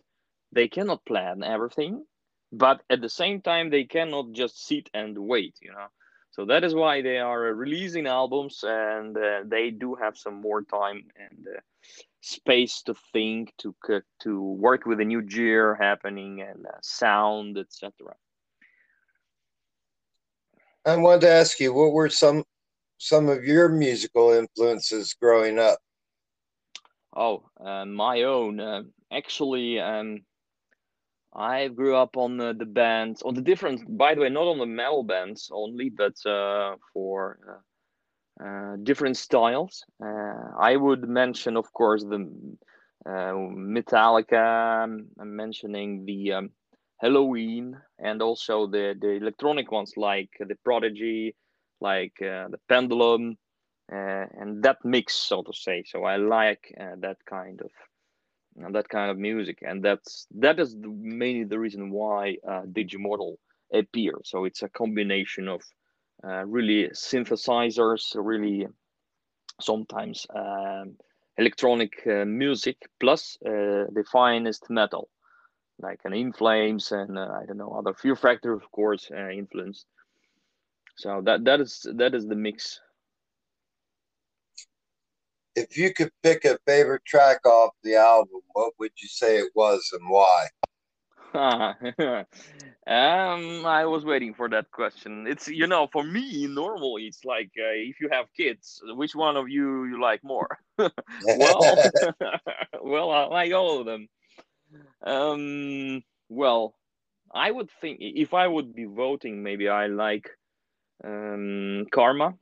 they 0.53 0.69
cannot 0.69 1.05
plan 1.05 1.43
everything 1.43 2.05
but 2.53 2.83
at 2.89 3.01
the 3.01 3.09
same 3.09 3.43
time 3.43 3.69
they 3.69 3.83
cannot 3.83 4.31
just 4.33 4.65
sit 4.65 4.89
and 4.95 5.19
wait 5.19 5.57
you 5.61 5.73
know 5.73 5.89
so 6.31 6.45
that 6.45 6.63
is 6.63 6.75
why 6.75 7.03
they 7.03 7.19
are 7.19 7.53
releasing 7.55 8.07
albums 8.07 8.63
and 8.63 9.17
uh, 9.17 9.41
they 9.45 9.71
do 9.71 9.97
have 9.97 10.17
some 10.17 10.41
more 10.41 10.63
time 10.63 11.03
and 11.17 11.47
uh, 11.49 11.61
space 12.27 12.83
to 12.83 12.95
think 13.13 13.53
to 13.59 13.75
to 14.21 14.43
work 14.43 14.87
with 14.87 15.01
a 15.01 15.05
new 15.05 15.23
gear 15.23 15.75
happening 15.75 16.41
and 16.41 16.67
uh, 16.67 16.79
sound 16.83 17.57
etc 17.59 18.15
I 20.87 20.97
wanted 20.97 21.23
to 21.23 21.31
ask 21.31 21.59
you, 21.59 21.75
what 21.75 21.93
were 21.93 22.09
some 22.09 22.45
some 22.99 23.29
of 23.29 23.45
your 23.45 23.69
musical 23.69 24.31
influences 24.31 25.15
growing 25.15 25.59
up? 25.59 25.79
Oh, 27.15 27.51
uh, 27.61 27.85
my 27.85 28.23
own. 28.23 28.61
Uh, 28.61 28.83
actually, 29.11 29.81
um, 29.81 30.21
I 31.35 31.69
grew 31.69 31.97
up 31.97 32.17
on 32.17 32.37
the, 32.37 32.55
the 32.55 32.67
bands, 32.67 33.23
on 33.23 33.35
the 33.35 33.41
different. 33.41 33.99
By 33.99 34.15
the 34.15 34.21
way, 34.21 34.29
not 34.29 34.47
on 34.47 34.59
the 34.59 34.67
metal 34.67 35.03
bands 35.03 35.51
only, 35.53 35.91
but 35.91 36.15
uh, 36.25 36.77
for 36.93 37.39
uh, 37.49 37.53
uh, 37.53 37.61
different 38.45 39.17
styles. 39.17 39.85
Uh, 40.03 40.51
I 40.61 40.77
would 40.77 41.09
mention, 41.09 41.57
of 41.57 41.73
course, 41.73 42.05
the 42.05 42.19
Metallica. 43.07 44.85
I'm 44.85 45.37
mentioning 45.37 46.05
the 46.05 46.33
um, 46.33 46.51
Helloween, 47.03 47.75
and 47.99 48.23
also 48.23 48.67
the 48.67 48.95
the 49.01 49.11
electronic 49.11 49.71
ones 49.71 49.93
like 49.97 50.31
the 50.41 50.57
Prodigy, 50.65 51.35
like 51.81 52.15
uh, 52.21 52.49
the 52.49 52.59
Pendulum, 52.69 53.37
uh, 53.93 54.27
and 54.41 54.63
that 54.63 54.79
mix, 54.85 55.15
so 55.15 55.43
to 55.43 55.53
say. 55.53 55.83
So 55.87 56.05
I 56.05 56.17
like 56.17 56.73
uh, 56.81 56.97
that 57.01 57.19
kind 57.29 57.61
of 57.61 57.71
uh, 58.65 58.71
that 58.73 58.89
kind 58.89 59.11
of 59.11 59.19
music, 59.19 59.59
and 59.63 59.83
that's 59.83 60.27
that 60.39 60.59
is 60.59 60.75
the, 60.75 60.89
mainly 60.89 61.45
the 61.45 61.59
reason 61.59 61.91
why 61.91 62.37
uh, 62.49 62.63
appeared. 63.73 64.25
So 64.25 64.45
it's 64.45 64.63
a 64.63 64.69
combination 64.69 65.49
of 65.49 65.61
uh, 65.61 65.86
really 66.23 66.89
synthesizers, 66.91 68.15
really 68.15 68.67
sometimes 69.61 70.27
um, 70.35 70.97
electronic 71.39 72.07
music 72.27 72.77
plus 73.01 73.39
the 73.43 74.05
finest 74.11 74.69
metal 74.71 75.09
like 75.79 76.01
an 76.05 76.13
In 76.13 76.33
Flames 76.33 76.93
and 76.93 77.19
uh, 77.19 77.29
I 77.43 77.47
don't 77.47 77.59
know 77.59 77.73
other 77.73 77.95
Fear 77.95 78.17
Factor, 78.17 78.53
of 78.53 78.71
course, 78.73 79.11
uh, 79.15 79.29
influenced. 79.31 79.87
So 80.97 81.21
that 81.25 81.45
that 81.45 81.61
is 81.61 81.87
that 81.97 82.15
is 82.15 82.27
the 82.27 82.35
mix. 82.35 82.81
If 85.55 85.77
you 85.77 85.93
could 85.93 86.11
pick 86.23 86.45
a 86.45 86.59
favorite 86.67 87.05
track 87.05 87.45
off 87.47 87.73
the 87.83 87.97
album, 87.97 88.41
what 88.53 88.73
would 88.79 88.93
you 89.01 89.09
say 89.09 89.39
it 89.39 89.51
was 89.55 89.89
and 89.93 90.09
why? 90.09 90.47
um, 91.35 92.27
I 92.87 93.85
was 93.85 94.05
waiting 94.05 94.35
for 94.35 94.49
that 94.49 94.71
question. 94.71 95.27
It's 95.27 95.49
you 95.49 95.67
know, 95.67 95.89
for 95.93 96.03
me, 96.03 96.47
normally 96.47 97.05
it's 97.05 97.25
like 97.25 97.51
uh, 97.59 97.75
if 97.75 98.01
you 98.01 98.09
have 98.11 98.27
kids, 98.37 98.81
which 98.85 99.15
one 99.15 99.37
of 99.37 99.49
you 99.49 99.85
you 99.85 100.01
like 100.01 100.23
more? 100.23 100.59
well, 100.79 101.77
well, 102.83 103.11
I 103.11 103.25
like 103.27 103.53
all 103.53 103.81
of 103.81 103.87
them. 103.87 104.09
Um, 105.03 106.03
well, 106.29 106.75
I 107.33 107.51
would 107.51 107.71
think 107.81 107.99
if 108.01 108.35
I 108.35 108.47
would 108.47 108.75
be 108.75 108.85
voting, 108.85 109.43
maybe 109.43 109.69
I 109.69 109.87
like 109.87 110.31
um, 111.05 111.87
Karma. 111.93 112.35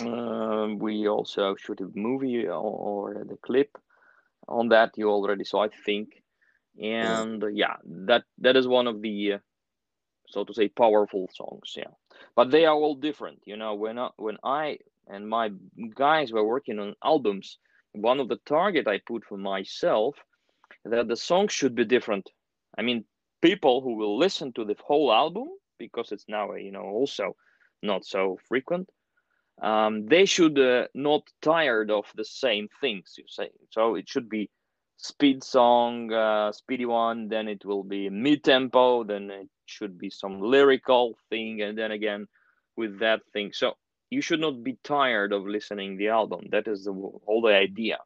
Uh, 0.00 0.68
we 0.78 1.06
also 1.06 1.54
shoot 1.56 1.80
a 1.80 1.88
movie 1.94 2.46
or, 2.46 2.54
or, 2.54 3.24
the 3.28 3.36
clip 3.36 3.76
on 4.48 4.68
that 4.68 4.92
you 4.96 5.08
already 5.10 5.44
saw, 5.44 5.64
I 5.64 5.68
think. 5.84 6.21
And 6.80 7.42
uh, 7.42 7.48
yeah, 7.48 7.76
that 8.06 8.24
that 8.38 8.56
is 8.56 8.66
one 8.66 8.86
of 8.86 9.00
the 9.02 9.34
uh, 9.34 9.38
so 10.28 10.44
to 10.44 10.54
say 10.54 10.68
powerful 10.68 11.28
songs. 11.34 11.74
Yeah, 11.76 11.92
but 12.34 12.50
they 12.50 12.64
are 12.66 12.74
all 12.74 12.94
different. 12.94 13.40
You 13.44 13.56
know, 13.56 13.74
when 13.74 13.98
I, 13.98 14.10
when 14.16 14.38
I 14.44 14.78
and 15.08 15.28
my 15.28 15.50
guys 15.94 16.32
were 16.32 16.44
working 16.46 16.78
on 16.78 16.94
albums, 17.04 17.58
one 17.92 18.20
of 18.20 18.28
the 18.28 18.38
target 18.46 18.86
I 18.86 18.98
put 18.98 19.24
for 19.24 19.36
myself 19.38 20.16
that 20.84 21.08
the 21.08 21.16
song 21.16 21.48
should 21.48 21.74
be 21.74 21.84
different. 21.84 22.30
I 22.76 22.82
mean, 22.82 23.04
people 23.42 23.80
who 23.82 23.94
will 23.94 24.16
listen 24.18 24.52
to 24.54 24.64
the 24.64 24.76
whole 24.84 25.12
album 25.12 25.48
because 25.78 26.12
it's 26.12 26.28
now 26.28 26.54
you 26.54 26.70
know 26.72 26.82
also 26.84 27.36
not 27.82 28.04
so 28.04 28.38
frequent. 28.48 28.90
Um, 29.62 30.06
they 30.06 30.24
should 30.26 30.58
uh, 30.58 30.88
not 30.94 31.30
tired 31.40 31.90
of 31.90 32.10
the 32.14 32.24
same 32.24 32.68
things 32.80 33.14
you 33.18 33.24
say. 33.28 33.50
So 33.70 33.94
it 33.94 34.08
should 34.08 34.28
be 34.28 34.50
speed 35.02 35.44
song, 35.44 36.12
uh, 36.12 36.52
speedy 36.52 36.86
one. 36.86 37.28
Then 37.28 37.48
it 37.48 37.64
will 37.64 37.82
be 37.82 38.08
mid 38.08 38.42
tempo. 38.42 39.04
Then 39.04 39.30
it 39.30 39.48
should 39.66 39.98
be 39.98 40.08
some 40.08 40.40
lyrical 40.40 41.18
thing, 41.28 41.60
and 41.60 41.76
then 41.76 41.90
again 41.90 42.26
with 42.76 43.00
that 43.00 43.20
thing. 43.32 43.52
So 43.52 43.74
you 44.10 44.22
should 44.22 44.40
not 44.40 44.62
be 44.64 44.78
tired 44.82 45.32
of 45.32 45.44
listening 45.44 45.98
the 45.98 46.08
album. 46.08 46.46
That 46.50 46.68
is 46.68 46.84
the 46.84 46.92
whole 46.92 47.46
idea. 47.46 47.98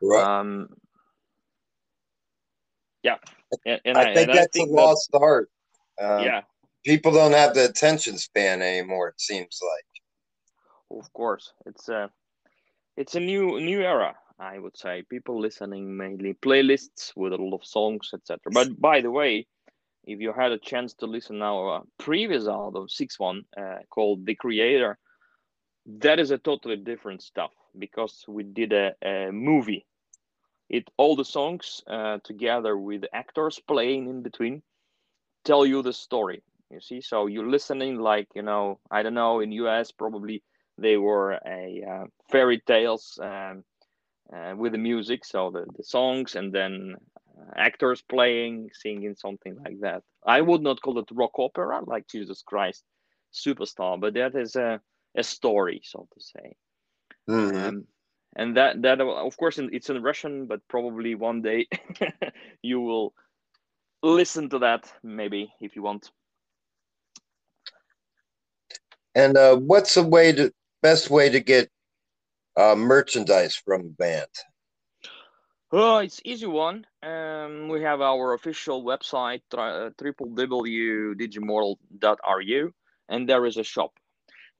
Right. 0.00 0.22
Um, 0.22 0.68
yeah, 3.02 3.16
and, 3.64 3.80
and 3.84 3.98
I, 3.98 4.10
I, 4.10 4.14
think 4.14 4.26
that's 4.28 4.38
I 4.38 4.46
think 4.52 4.70
a 4.70 4.72
lost 4.72 5.10
art. 5.14 5.48
Um, 6.00 6.22
yeah, 6.22 6.42
people 6.84 7.12
don't 7.12 7.32
have 7.32 7.54
the 7.54 7.64
attention 7.64 8.18
span 8.18 8.62
anymore. 8.62 9.08
It 9.08 9.20
seems 9.20 9.60
like. 9.62 11.00
Of 11.00 11.12
course, 11.12 11.52
it's 11.64 11.88
a 11.88 12.10
it's 12.96 13.14
a 13.14 13.20
new 13.20 13.60
new 13.60 13.82
era. 13.82 14.16
I 14.38 14.58
would 14.58 14.76
say 14.76 15.02
people 15.08 15.40
listening 15.40 15.96
mainly 15.96 16.34
playlists 16.34 17.12
with 17.16 17.32
a 17.32 17.36
lot 17.36 17.54
of 17.54 17.64
songs, 17.64 18.10
etc. 18.12 18.38
But 18.52 18.80
by 18.80 19.00
the 19.00 19.10
way, 19.10 19.46
if 20.04 20.20
you 20.20 20.32
had 20.32 20.52
a 20.52 20.58
chance 20.58 20.94
to 20.94 21.06
listen 21.06 21.42
our 21.42 21.82
previous 21.98 22.46
album, 22.46 22.88
six 22.88 23.18
one, 23.18 23.42
uh, 23.56 23.78
called 23.90 24.26
"The 24.26 24.34
Creator," 24.34 24.98
that 25.86 26.20
is 26.20 26.30
a 26.30 26.38
totally 26.38 26.76
different 26.76 27.22
stuff 27.22 27.52
because 27.78 28.24
we 28.28 28.42
did 28.42 28.72
a, 28.72 28.94
a 29.02 29.30
movie 29.32 29.86
it 30.68 30.90
all 30.96 31.16
the 31.16 31.24
songs 31.24 31.82
uh, 31.86 32.18
together 32.24 32.76
with 32.76 33.04
actors 33.12 33.60
playing 33.68 34.08
in 34.08 34.22
between 34.22 34.62
tell 35.44 35.64
you 35.64 35.82
the 35.82 35.92
story 35.92 36.42
you 36.70 36.80
see 36.80 37.00
so 37.00 37.26
you're 37.26 37.48
listening 37.48 37.98
like 37.98 38.26
you 38.34 38.42
know 38.42 38.78
i 38.90 39.02
don't 39.02 39.14
know 39.14 39.40
in 39.40 39.52
us 39.52 39.92
probably 39.92 40.42
they 40.78 40.96
were 40.96 41.38
a 41.46 41.82
uh, 41.88 42.04
fairy 42.30 42.60
tales 42.66 43.18
um, 43.22 43.62
uh, 44.34 44.54
with 44.56 44.72
the 44.72 44.78
music 44.78 45.24
so 45.24 45.50
the, 45.50 45.64
the 45.76 45.84
songs 45.84 46.34
and 46.34 46.52
then 46.52 46.94
uh, 47.38 47.50
actors 47.56 48.02
playing 48.02 48.70
singing 48.72 49.14
something 49.16 49.56
like 49.64 49.80
that. 49.80 50.02
I 50.26 50.40
would 50.40 50.62
not 50.62 50.80
call 50.80 50.98
it 50.98 51.08
rock 51.12 51.38
opera 51.38 51.84
like 51.84 52.06
jesus 52.08 52.42
christ 52.42 52.84
superstar 53.32 54.00
but 54.00 54.14
that 54.14 54.34
is 54.34 54.56
a, 54.56 54.80
a 55.16 55.22
story 55.22 55.80
so 55.84 56.08
to 56.12 56.20
say. 56.20 56.56
Mm-hmm. 57.28 57.56
um, 57.56 57.84
and 58.36 58.56
that 58.56 58.82
that 58.82 59.00
of 59.00 59.36
course 59.36 59.58
it's 59.58 59.90
in 59.90 60.02
russian 60.02 60.46
but 60.46 60.60
probably 60.68 61.14
one 61.14 61.42
day 61.42 61.66
you 62.62 62.80
will 62.80 63.14
listen 64.02 64.48
to 64.50 64.58
that 64.60 64.90
maybe 65.02 65.52
if 65.60 65.76
you 65.76 65.82
want. 65.82 66.10
And 69.14 69.36
uh, 69.36 69.56
what's 69.56 69.94
the 69.94 70.02
way 70.02 70.32
to 70.32 70.52
best 70.82 71.10
way 71.10 71.30
to 71.30 71.40
get 71.40 71.70
uh, 72.56 72.74
merchandise 72.74 73.56
from 73.56 73.90
band 73.90 74.26
Oh, 75.72 75.98
it's 75.98 76.20
easy 76.24 76.46
one. 76.46 76.86
Um, 77.02 77.68
we 77.68 77.82
have 77.82 78.00
our 78.00 78.34
official 78.34 78.84
website, 78.84 79.42
uh, 79.52 79.90
www.digimortal.ru, 80.00 82.74
and 83.08 83.28
there 83.28 83.46
is 83.46 83.56
a 83.56 83.64
shop. 83.64 83.90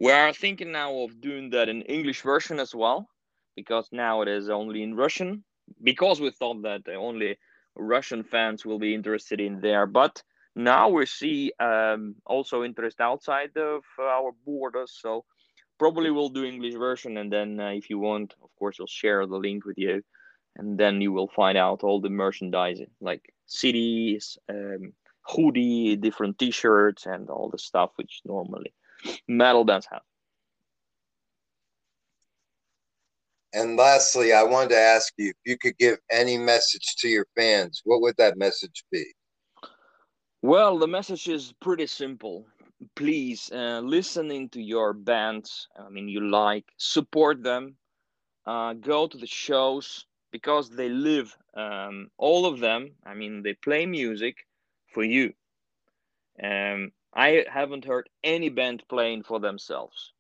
We 0.01 0.11
are 0.11 0.33
thinking 0.33 0.73
now 0.73 0.99
of 0.99 1.21
doing 1.21 1.51
that 1.51 1.69
in 1.69 1.83
English 1.83 2.23
version 2.23 2.59
as 2.59 2.75
well 2.75 3.09
because 3.55 3.89
now 3.93 4.23
it 4.23 4.29
is 4.29 4.51
only 4.51 4.83
in 4.83 4.97
Russian 4.97 5.45
because 5.83 6.21
we 6.21 6.31
thought 6.31 6.63
that 6.63 6.89
only 6.89 7.39
Russian 7.77 8.25
fans 8.25 8.67
will 8.67 8.79
be 8.79 8.95
interested 8.95 9.41
in 9.41 9.61
there. 9.61 9.87
But 9.87 10.23
now 10.55 10.89
we 10.89 11.05
see 11.07 11.53
um, 11.61 12.17
also 12.27 12.65
interest 12.65 13.01
outside 13.01 13.57
of 13.57 13.85
our 13.99 14.33
borders. 14.45 14.99
So 15.01 15.25
probably 15.79 16.11
we'll 16.11 16.29
do 16.29 16.45
English 16.45 16.75
version, 16.75 17.17
and 17.19 17.33
then 17.33 17.61
uh, 17.61 17.71
if 17.71 17.91
you 17.91 17.99
want, 17.99 18.35
of 18.43 18.51
course, 18.59 18.79
we'll 18.79 18.87
share 18.87 19.27
the 19.27 19.37
link 19.37 19.65
with 19.65 19.79
you, 19.79 20.03
and 20.57 20.79
then 20.79 21.01
you 21.01 21.13
will 21.13 21.29
find 21.29 21.59
out 21.59 21.83
all 21.83 22.01
the 22.01 22.11
merchandise 22.11 22.81
like 23.01 23.23
CDs, 23.49 24.37
um, 24.49 24.93
hoodie, 25.23 25.97
different 25.97 26.39
T-shirts, 26.39 27.07
and 27.07 27.29
all 27.31 27.51
the 27.51 27.59
stuff 27.59 27.91
which 27.97 28.21
normally 28.25 28.73
metal 29.29 29.65
bands 29.65 29.87
have. 29.91 30.03
And 33.53 33.77
lastly, 33.77 34.33
I 34.33 34.43
wanted 34.43 34.71
to 34.71 34.79
ask 34.79 35.15
you 35.17 35.31
if 35.31 35.37
you 35.47 35.57
could 35.57 35.79
give 35.79 35.99
any 36.11 36.37
message 36.37 36.97
to 36.99 37.09
your 37.09 37.27
fans, 37.35 37.81
what 37.85 38.03
would 38.03 38.17
that 38.19 38.37
message 38.37 38.85
be? 38.93 39.05
Well, 40.43 40.79
the 40.79 40.87
message 40.87 41.27
is 41.29 41.55
pretty 41.61 41.87
simple. 41.87 42.47
Please 42.95 43.51
uh, 43.53 43.81
listen 43.83 44.31
into 44.31 44.61
your 44.61 44.93
bands. 44.93 45.69
I 45.79 45.89
mean, 45.89 46.09
you 46.09 46.21
like 46.29 46.65
support 46.77 47.43
them. 47.43 47.77
Uh, 48.47 48.75
go 48.75 49.07
to 49.07 49.17
the 49.19 49.27
shows 49.27 50.07
because 50.31 50.71
they 50.71 50.89
live. 50.89 51.37
Um, 51.55 52.11
all 52.19 52.47
of 52.47 52.61
them. 52.61 52.93
I 53.05 53.15
mean, 53.15 53.43
they 53.43 53.55
play 53.55 53.87
music 53.87 54.47
for 54.93 55.05
you. 55.05 55.33
Um, 56.43 56.93
I 57.15 57.47
haven't 57.51 57.85
heard 57.87 58.09
any 58.23 58.51
band 58.51 58.83
playing 58.89 59.23
for 59.23 59.41
themselves 59.41 60.13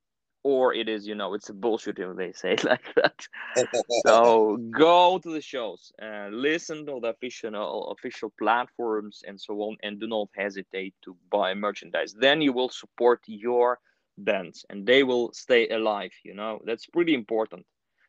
or 0.46 0.72
it 0.72 0.88
is 0.88 1.08
you 1.08 1.16
know 1.16 1.34
it's 1.34 1.48
a 1.48 1.52
bullshit 1.52 1.98
if 1.98 2.16
they 2.16 2.32
say 2.32 2.54
like 2.72 2.88
that. 2.94 3.18
So 4.06 4.58
go 4.70 5.18
to 5.18 5.30
the 5.36 5.40
shows 5.40 5.92
uh, 6.06 6.28
listen 6.30 6.86
to 6.86 7.00
the 7.02 7.08
official 7.16 7.90
official 7.96 8.30
platforms 8.42 9.24
and 9.26 9.36
so 9.40 9.52
on 9.66 9.76
and 9.82 9.98
do 9.98 10.06
not 10.06 10.28
hesitate 10.36 10.94
to 11.04 11.16
buy 11.36 11.54
merchandise. 11.54 12.14
Then 12.26 12.40
you 12.40 12.52
will 12.52 12.68
support 12.68 13.20
your 13.26 13.80
bands 14.18 14.64
and 14.70 14.86
they 14.86 15.02
will 15.02 15.32
stay 15.32 15.68
alive 15.68 16.14
you 16.22 16.34
know? 16.34 16.60
That's 16.64 16.86
pretty 16.86 17.14
important. 17.14 17.64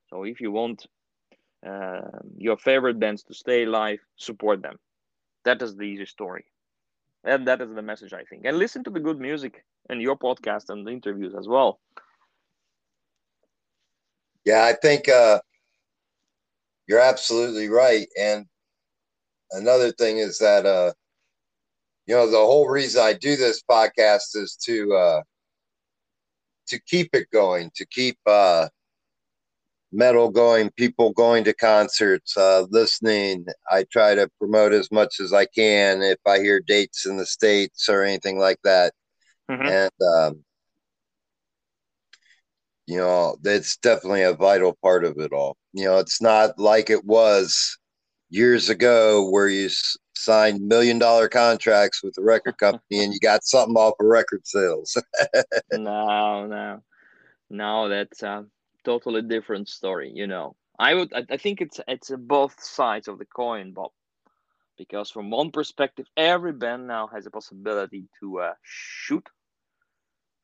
So 0.10 0.24
if 0.24 0.40
you 0.40 0.52
want 0.52 0.86
uh, 1.72 2.20
your 2.38 2.58
favorite 2.58 3.00
bands 3.00 3.24
to 3.24 3.34
stay 3.34 3.64
alive 3.64 4.00
support 4.16 4.62
them. 4.62 4.78
That 5.46 5.62
is 5.66 5.76
the 5.76 5.88
easy 5.94 6.06
story. 6.06 6.46
And 7.24 7.48
that 7.48 7.62
is 7.62 7.72
the 7.74 7.88
message 7.92 8.14
i 8.22 8.24
think. 8.30 8.42
And 8.46 8.56
listen 8.58 8.84
to 8.84 8.92
the 8.96 9.04
good 9.08 9.20
music 9.30 9.54
and 9.90 10.02
your 10.08 10.18
podcast 10.28 10.66
and 10.70 10.86
the 10.86 10.92
interviews 11.00 11.34
as 11.42 11.48
well 11.56 11.72
yeah, 14.48 14.64
I 14.64 14.72
think 14.82 15.10
uh, 15.10 15.42
you're 16.88 17.02
absolutely 17.02 17.68
right. 17.68 18.08
And 18.18 18.46
another 19.52 19.92
thing 19.92 20.20
is 20.20 20.38
that, 20.40 20.66
uh, 20.66 20.94
you 22.06 22.16
know, 22.16 22.32
the 22.32 22.38
whole 22.38 22.70
reason 22.70 23.04
I 23.04 23.12
do 23.12 23.36
this 23.36 23.62
podcast 23.70 24.36
is 24.36 24.58
to 24.64 24.94
uh, 24.94 25.22
to 26.68 26.80
keep 26.80 27.10
it 27.12 27.30
going, 27.30 27.72
to 27.76 27.86
keep 27.88 28.18
uh, 28.26 28.70
metal 29.92 30.30
going, 30.30 30.70
people 30.78 31.12
going 31.12 31.44
to 31.44 31.54
concerts, 31.54 32.38
uh, 32.38 32.68
listening. 32.70 33.46
I 33.70 33.84
try 33.92 34.16
to 34.16 34.30
promote 34.40 34.72
as 34.72 34.90
much 34.94 35.20
as 35.20 35.34
I 35.34 35.44
can 35.44 36.02
if 36.02 36.20
I 36.26 36.40
hear 36.40 36.62
dates 36.62 37.06
in 37.06 37.18
the 37.18 37.26
states 37.26 37.90
or 37.90 38.02
anything 38.02 38.40
like 38.40 38.60
that. 38.64 38.94
Mm-hmm. 39.52 39.68
And 39.68 39.92
um, 40.16 40.46
you 42.88 42.98
know 42.98 43.36
that's 43.42 43.78
definitely 43.78 44.24
a 44.24 44.34
vital 44.34 44.76
part 44.82 45.04
of 45.04 45.18
it 45.20 45.34
all. 45.34 45.58
You 45.74 45.86
know 45.86 45.98
it's 46.00 46.22
not 46.22 46.58
like 46.58 46.90
it 46.90 47.06
was 47.06 47.78
years 48.30 48.70
ago 48.70 49.30
where 49.30 49.48
you 49.48 49.70
signed 50.16 50.68
million 50.68 50.98
dollar 50.98 51.28
contracts 51.28 52.02
with 52.02 52.16
the 52.16 52.24
record 52.24 52.58
company 52.60 53.04
and 53.04 53.14
you 53.14 53.20
got 53.20 53.44
something 53.44 53.76
off 53.76 53.94
of 54.00 54.06
record 54.06 54.48
sales. 54.48 54.98
No 55.74 56.48
no. 56.48 56.82
No 57.50 57.90
that's 57.90 58.24
a 58.24 58.46
totally 58.84 59.22
different 59.22 59.70
story 59.70 60.12
you 60.16 60.28
know. 60.28 60.56
I 60.80 60.94
would 60.94 61.12
i, 61.14 61.38
think 61.38 61.60
it's 61.62 61.80
it's 61.88 62.12
both 62.18 62.62
sides 62.64 63.08
of 63.08 63.18
the 63.18 63.26
coin 63.26 63.74
bob 63.74 63.92
because 64.78 65.10
from 65.10 65.30
one 65.32 65.52
perspective 65.52 66.06
every 66.16 66.54
band 66.54 66.88
now 66.88 67.08
has 67.08 67.26
a 67.26 67.32
possibility 67.32 68.08
to 68.20 68.40
uh, 68.40 68.54
shoot 68.62 69.28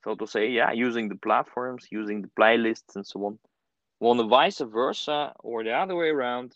so 0.03 0.15
to 0.15 0.27
say, 0.27 0.49
yeah, 0.49 0.71
using 0.71 1.09
the 1.09 1.15
platforms, 1.15 1.87
using 1.91 2.21
the 2.21 2.29
playlists 2.39 2.95
and 2.95 3.05
so 3.05 3.25
on. 3.25 3.39
Well, 3.99 4.15
the 4.15 4.27
vice 4.27 4.59
versa 4.59 5.33
or 5.39 5.63
the 5.63 5.71
other 5.71 5.95
way 5.95 6.09
around, 6.09 6.55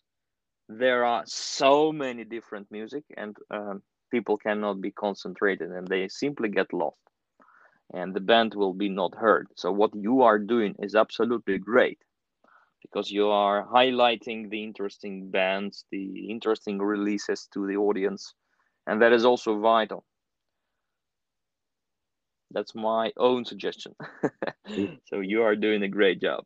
there 0.68 1.06
are 1.06 1.24
so 1.26 1.92
many 1.92 2.26
different 2.26 2.70
music 2.72 3.04
and 3.16 3.38
um, 3.50 3.82
people 4.12 4.38
cannot 4.38 4.82
be 4.82 4.92
concentrated 4.92 5.72
and 5.72 5.88
they 5.88 6.08
simply 6.10 6.50
get 6.50 6.74
lost 6.74 6.98
and 7.94 8.14
the 8.14 8.20
band 8.20 8.54
will 8.54 8.74
be 8.74 8.90
not 8.90 9.16
heard. 9.16 9.48
So 9.56 9.72
what 9.72 9.96
you 9.96 10.24
are 10.24 10.40
doing 10.40 10.76
is 10.80 10.96
absolutely 10.96 11.58
great 11.58 12.00
because 12.82 13.10
you 13.10 13.30
are 13.30 13.66
highlighting 13.66 14.50
the 14.50 14.64
interesting 14.64 15.30
bands, 15.30 15.86
the 15.92 16.30
interesting 16.30 16.80
releases 16.80 17.48
to 17.54 17.66
the 17.66 17.78
audience, 17.78 18.34
and 18.86 19.02
that 19.02 19.14
is 19.14 19.26
also 19.26 19.60
vital. 19.60 20.04
That's 22.52 22.76
my 22.76 23.12
own 23.18 23.46
suggestion. 23.46 23.94
So 25.06 25.22
you 25.22 25.44
are 25.44 25.56
doing 25.56 25.84
a 25.84 25.88
great 25.88 26.22
job. 26.22 26.44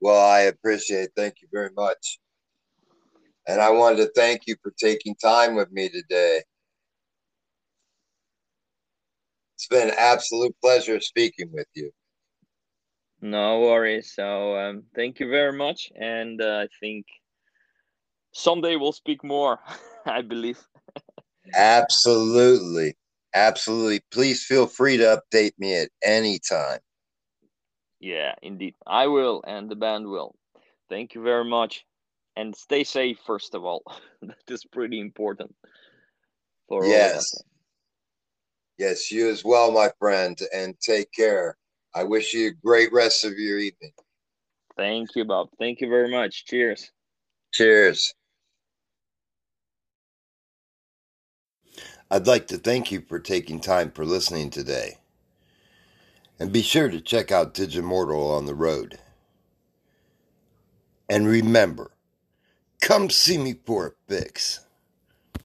Well, 0.00 0.20
I 0.20 0.40
appreciate 0.40 1.04
it. 1.04 1.12
Thank 1.16 1.36
you 1.40 1.48
very 1.50 1.70
much. 1.74 2.18
And 3.48 3.60
I 3.60 3.70
wanted 3.70 3.96
to 3.98 4.12
thank 4.14 4.42
you 4.46 4.56
for 4.62 4.72
taking 4.78 5.14
time 5.14 5.54
with 5.54 5.70
me 5.72 5.88
today. 5.88 6.42
It's 9.54 9.68
been 9.68 9.88
an 9.88 9.94
absolute 9.96 10.54
pleasure 10.60 11.00
speaking 11.00 11.50
with 11.52 11.66
you. 11.74 11.90
No 13.22 13.60
worries. 13.60 14.12
So 14.14 14.56
um, 14.58 14.82
thank 14.94 15.18
you 15.18 15.30
very 15.30 15.52
much. 15.52 15.90
And 15.98 16.40
uh, 16.42 16.64
I 16.64 16.68
think 16.78 17.06
someday 18.32 18.76
we'll 18.76 18.92
speak 18.92 19.24
more, 19.24 19.58
I 20.06 20.20
believe. 20.22 20.60
Absolutely. 21.54 22.94
Absolutely. 23.36 24.00
Please 24.10 24.42
feel 24.42 24.66
free 24.66 24.96
to 24.96 25.20
update 25.20 25.52
me 25.58 25.76
at 25.76 25.90
any 26.02 26.38
time. 26.38 26.78
Yeah, 28.00 28.34
indeed. 28.42 28.74
I 28.86 29.08
will, 29.08 29.44
and 29.46 29.70
the 29.70 29.76
band 29.76 30.06
will. 30.06 30.34
Thank 30.88 31.14
you 31.14 31.22
very 31.22 31.44
much. 31.44 31.84
And 32.34 32.56
stay 32.56 32.82
safe, 32.82 33.18
first 33.26 33.54
of 33.54 33.62
all. 33.62 33.82
that 34.22 34.36
is 34.48 34.64
pretty 34.64 35.00
important 35.00 35.54
for 36.66 36.86
yes. 36.86 37.34
Yes, 38.78 39.10
you 39.10 39.28
as 39.28 39.44
well, 39.44 39.70
my 39.70 39.90
friend, 39.98 40.38
and 40.54 40.74
take 40.80 41.12
care. 41.12 41.58
I 41.94 42.04
wish 42.04 42.32
you 42.32 42.48
a 42.48 42.66
great 42.66 42.90
rest 42.90 43.24
of 43.24 43.38
your 43.38 43.58
evening. 43.58 43.92
Thank 44.78 45.14
you, 45.14 45.26
Bob. 45.26 45.48
Thank 45.58 45.82
you 45.82 45.90
very 45.90 46.10
much. 46.10 46.46
Cheers. 46.46 46.90
Cheers. 47.52 48.14
I'd 52.10 52.26
like 52.28 52.46
to 52.48 52.58
thank 52.58 52.92
you 52.92 53.00
for 53.00 53.18
taking 53.18 53.60
time 53.60 53.90
for 53.90 54.04
listening 54.04 54.50
today. 54.50 54.98
And 56.38 56.52
be 56.52 56.62
sure 56.62 56.88
to 56.88 57.00
check 57.00 57.32
out 57.32 57.54
Digimortal 57.54 58.36
on 58.36 58.46
the 58.46 58.54
road. 58.54 58.98
And 61.08 61.26
remember, 61.26 61.92
come 62.80 63.10
see 63.10 63.38
me 63.38 63.54
for 63.66 63.86
a 63.88 63.92
fix. 64.12 64.65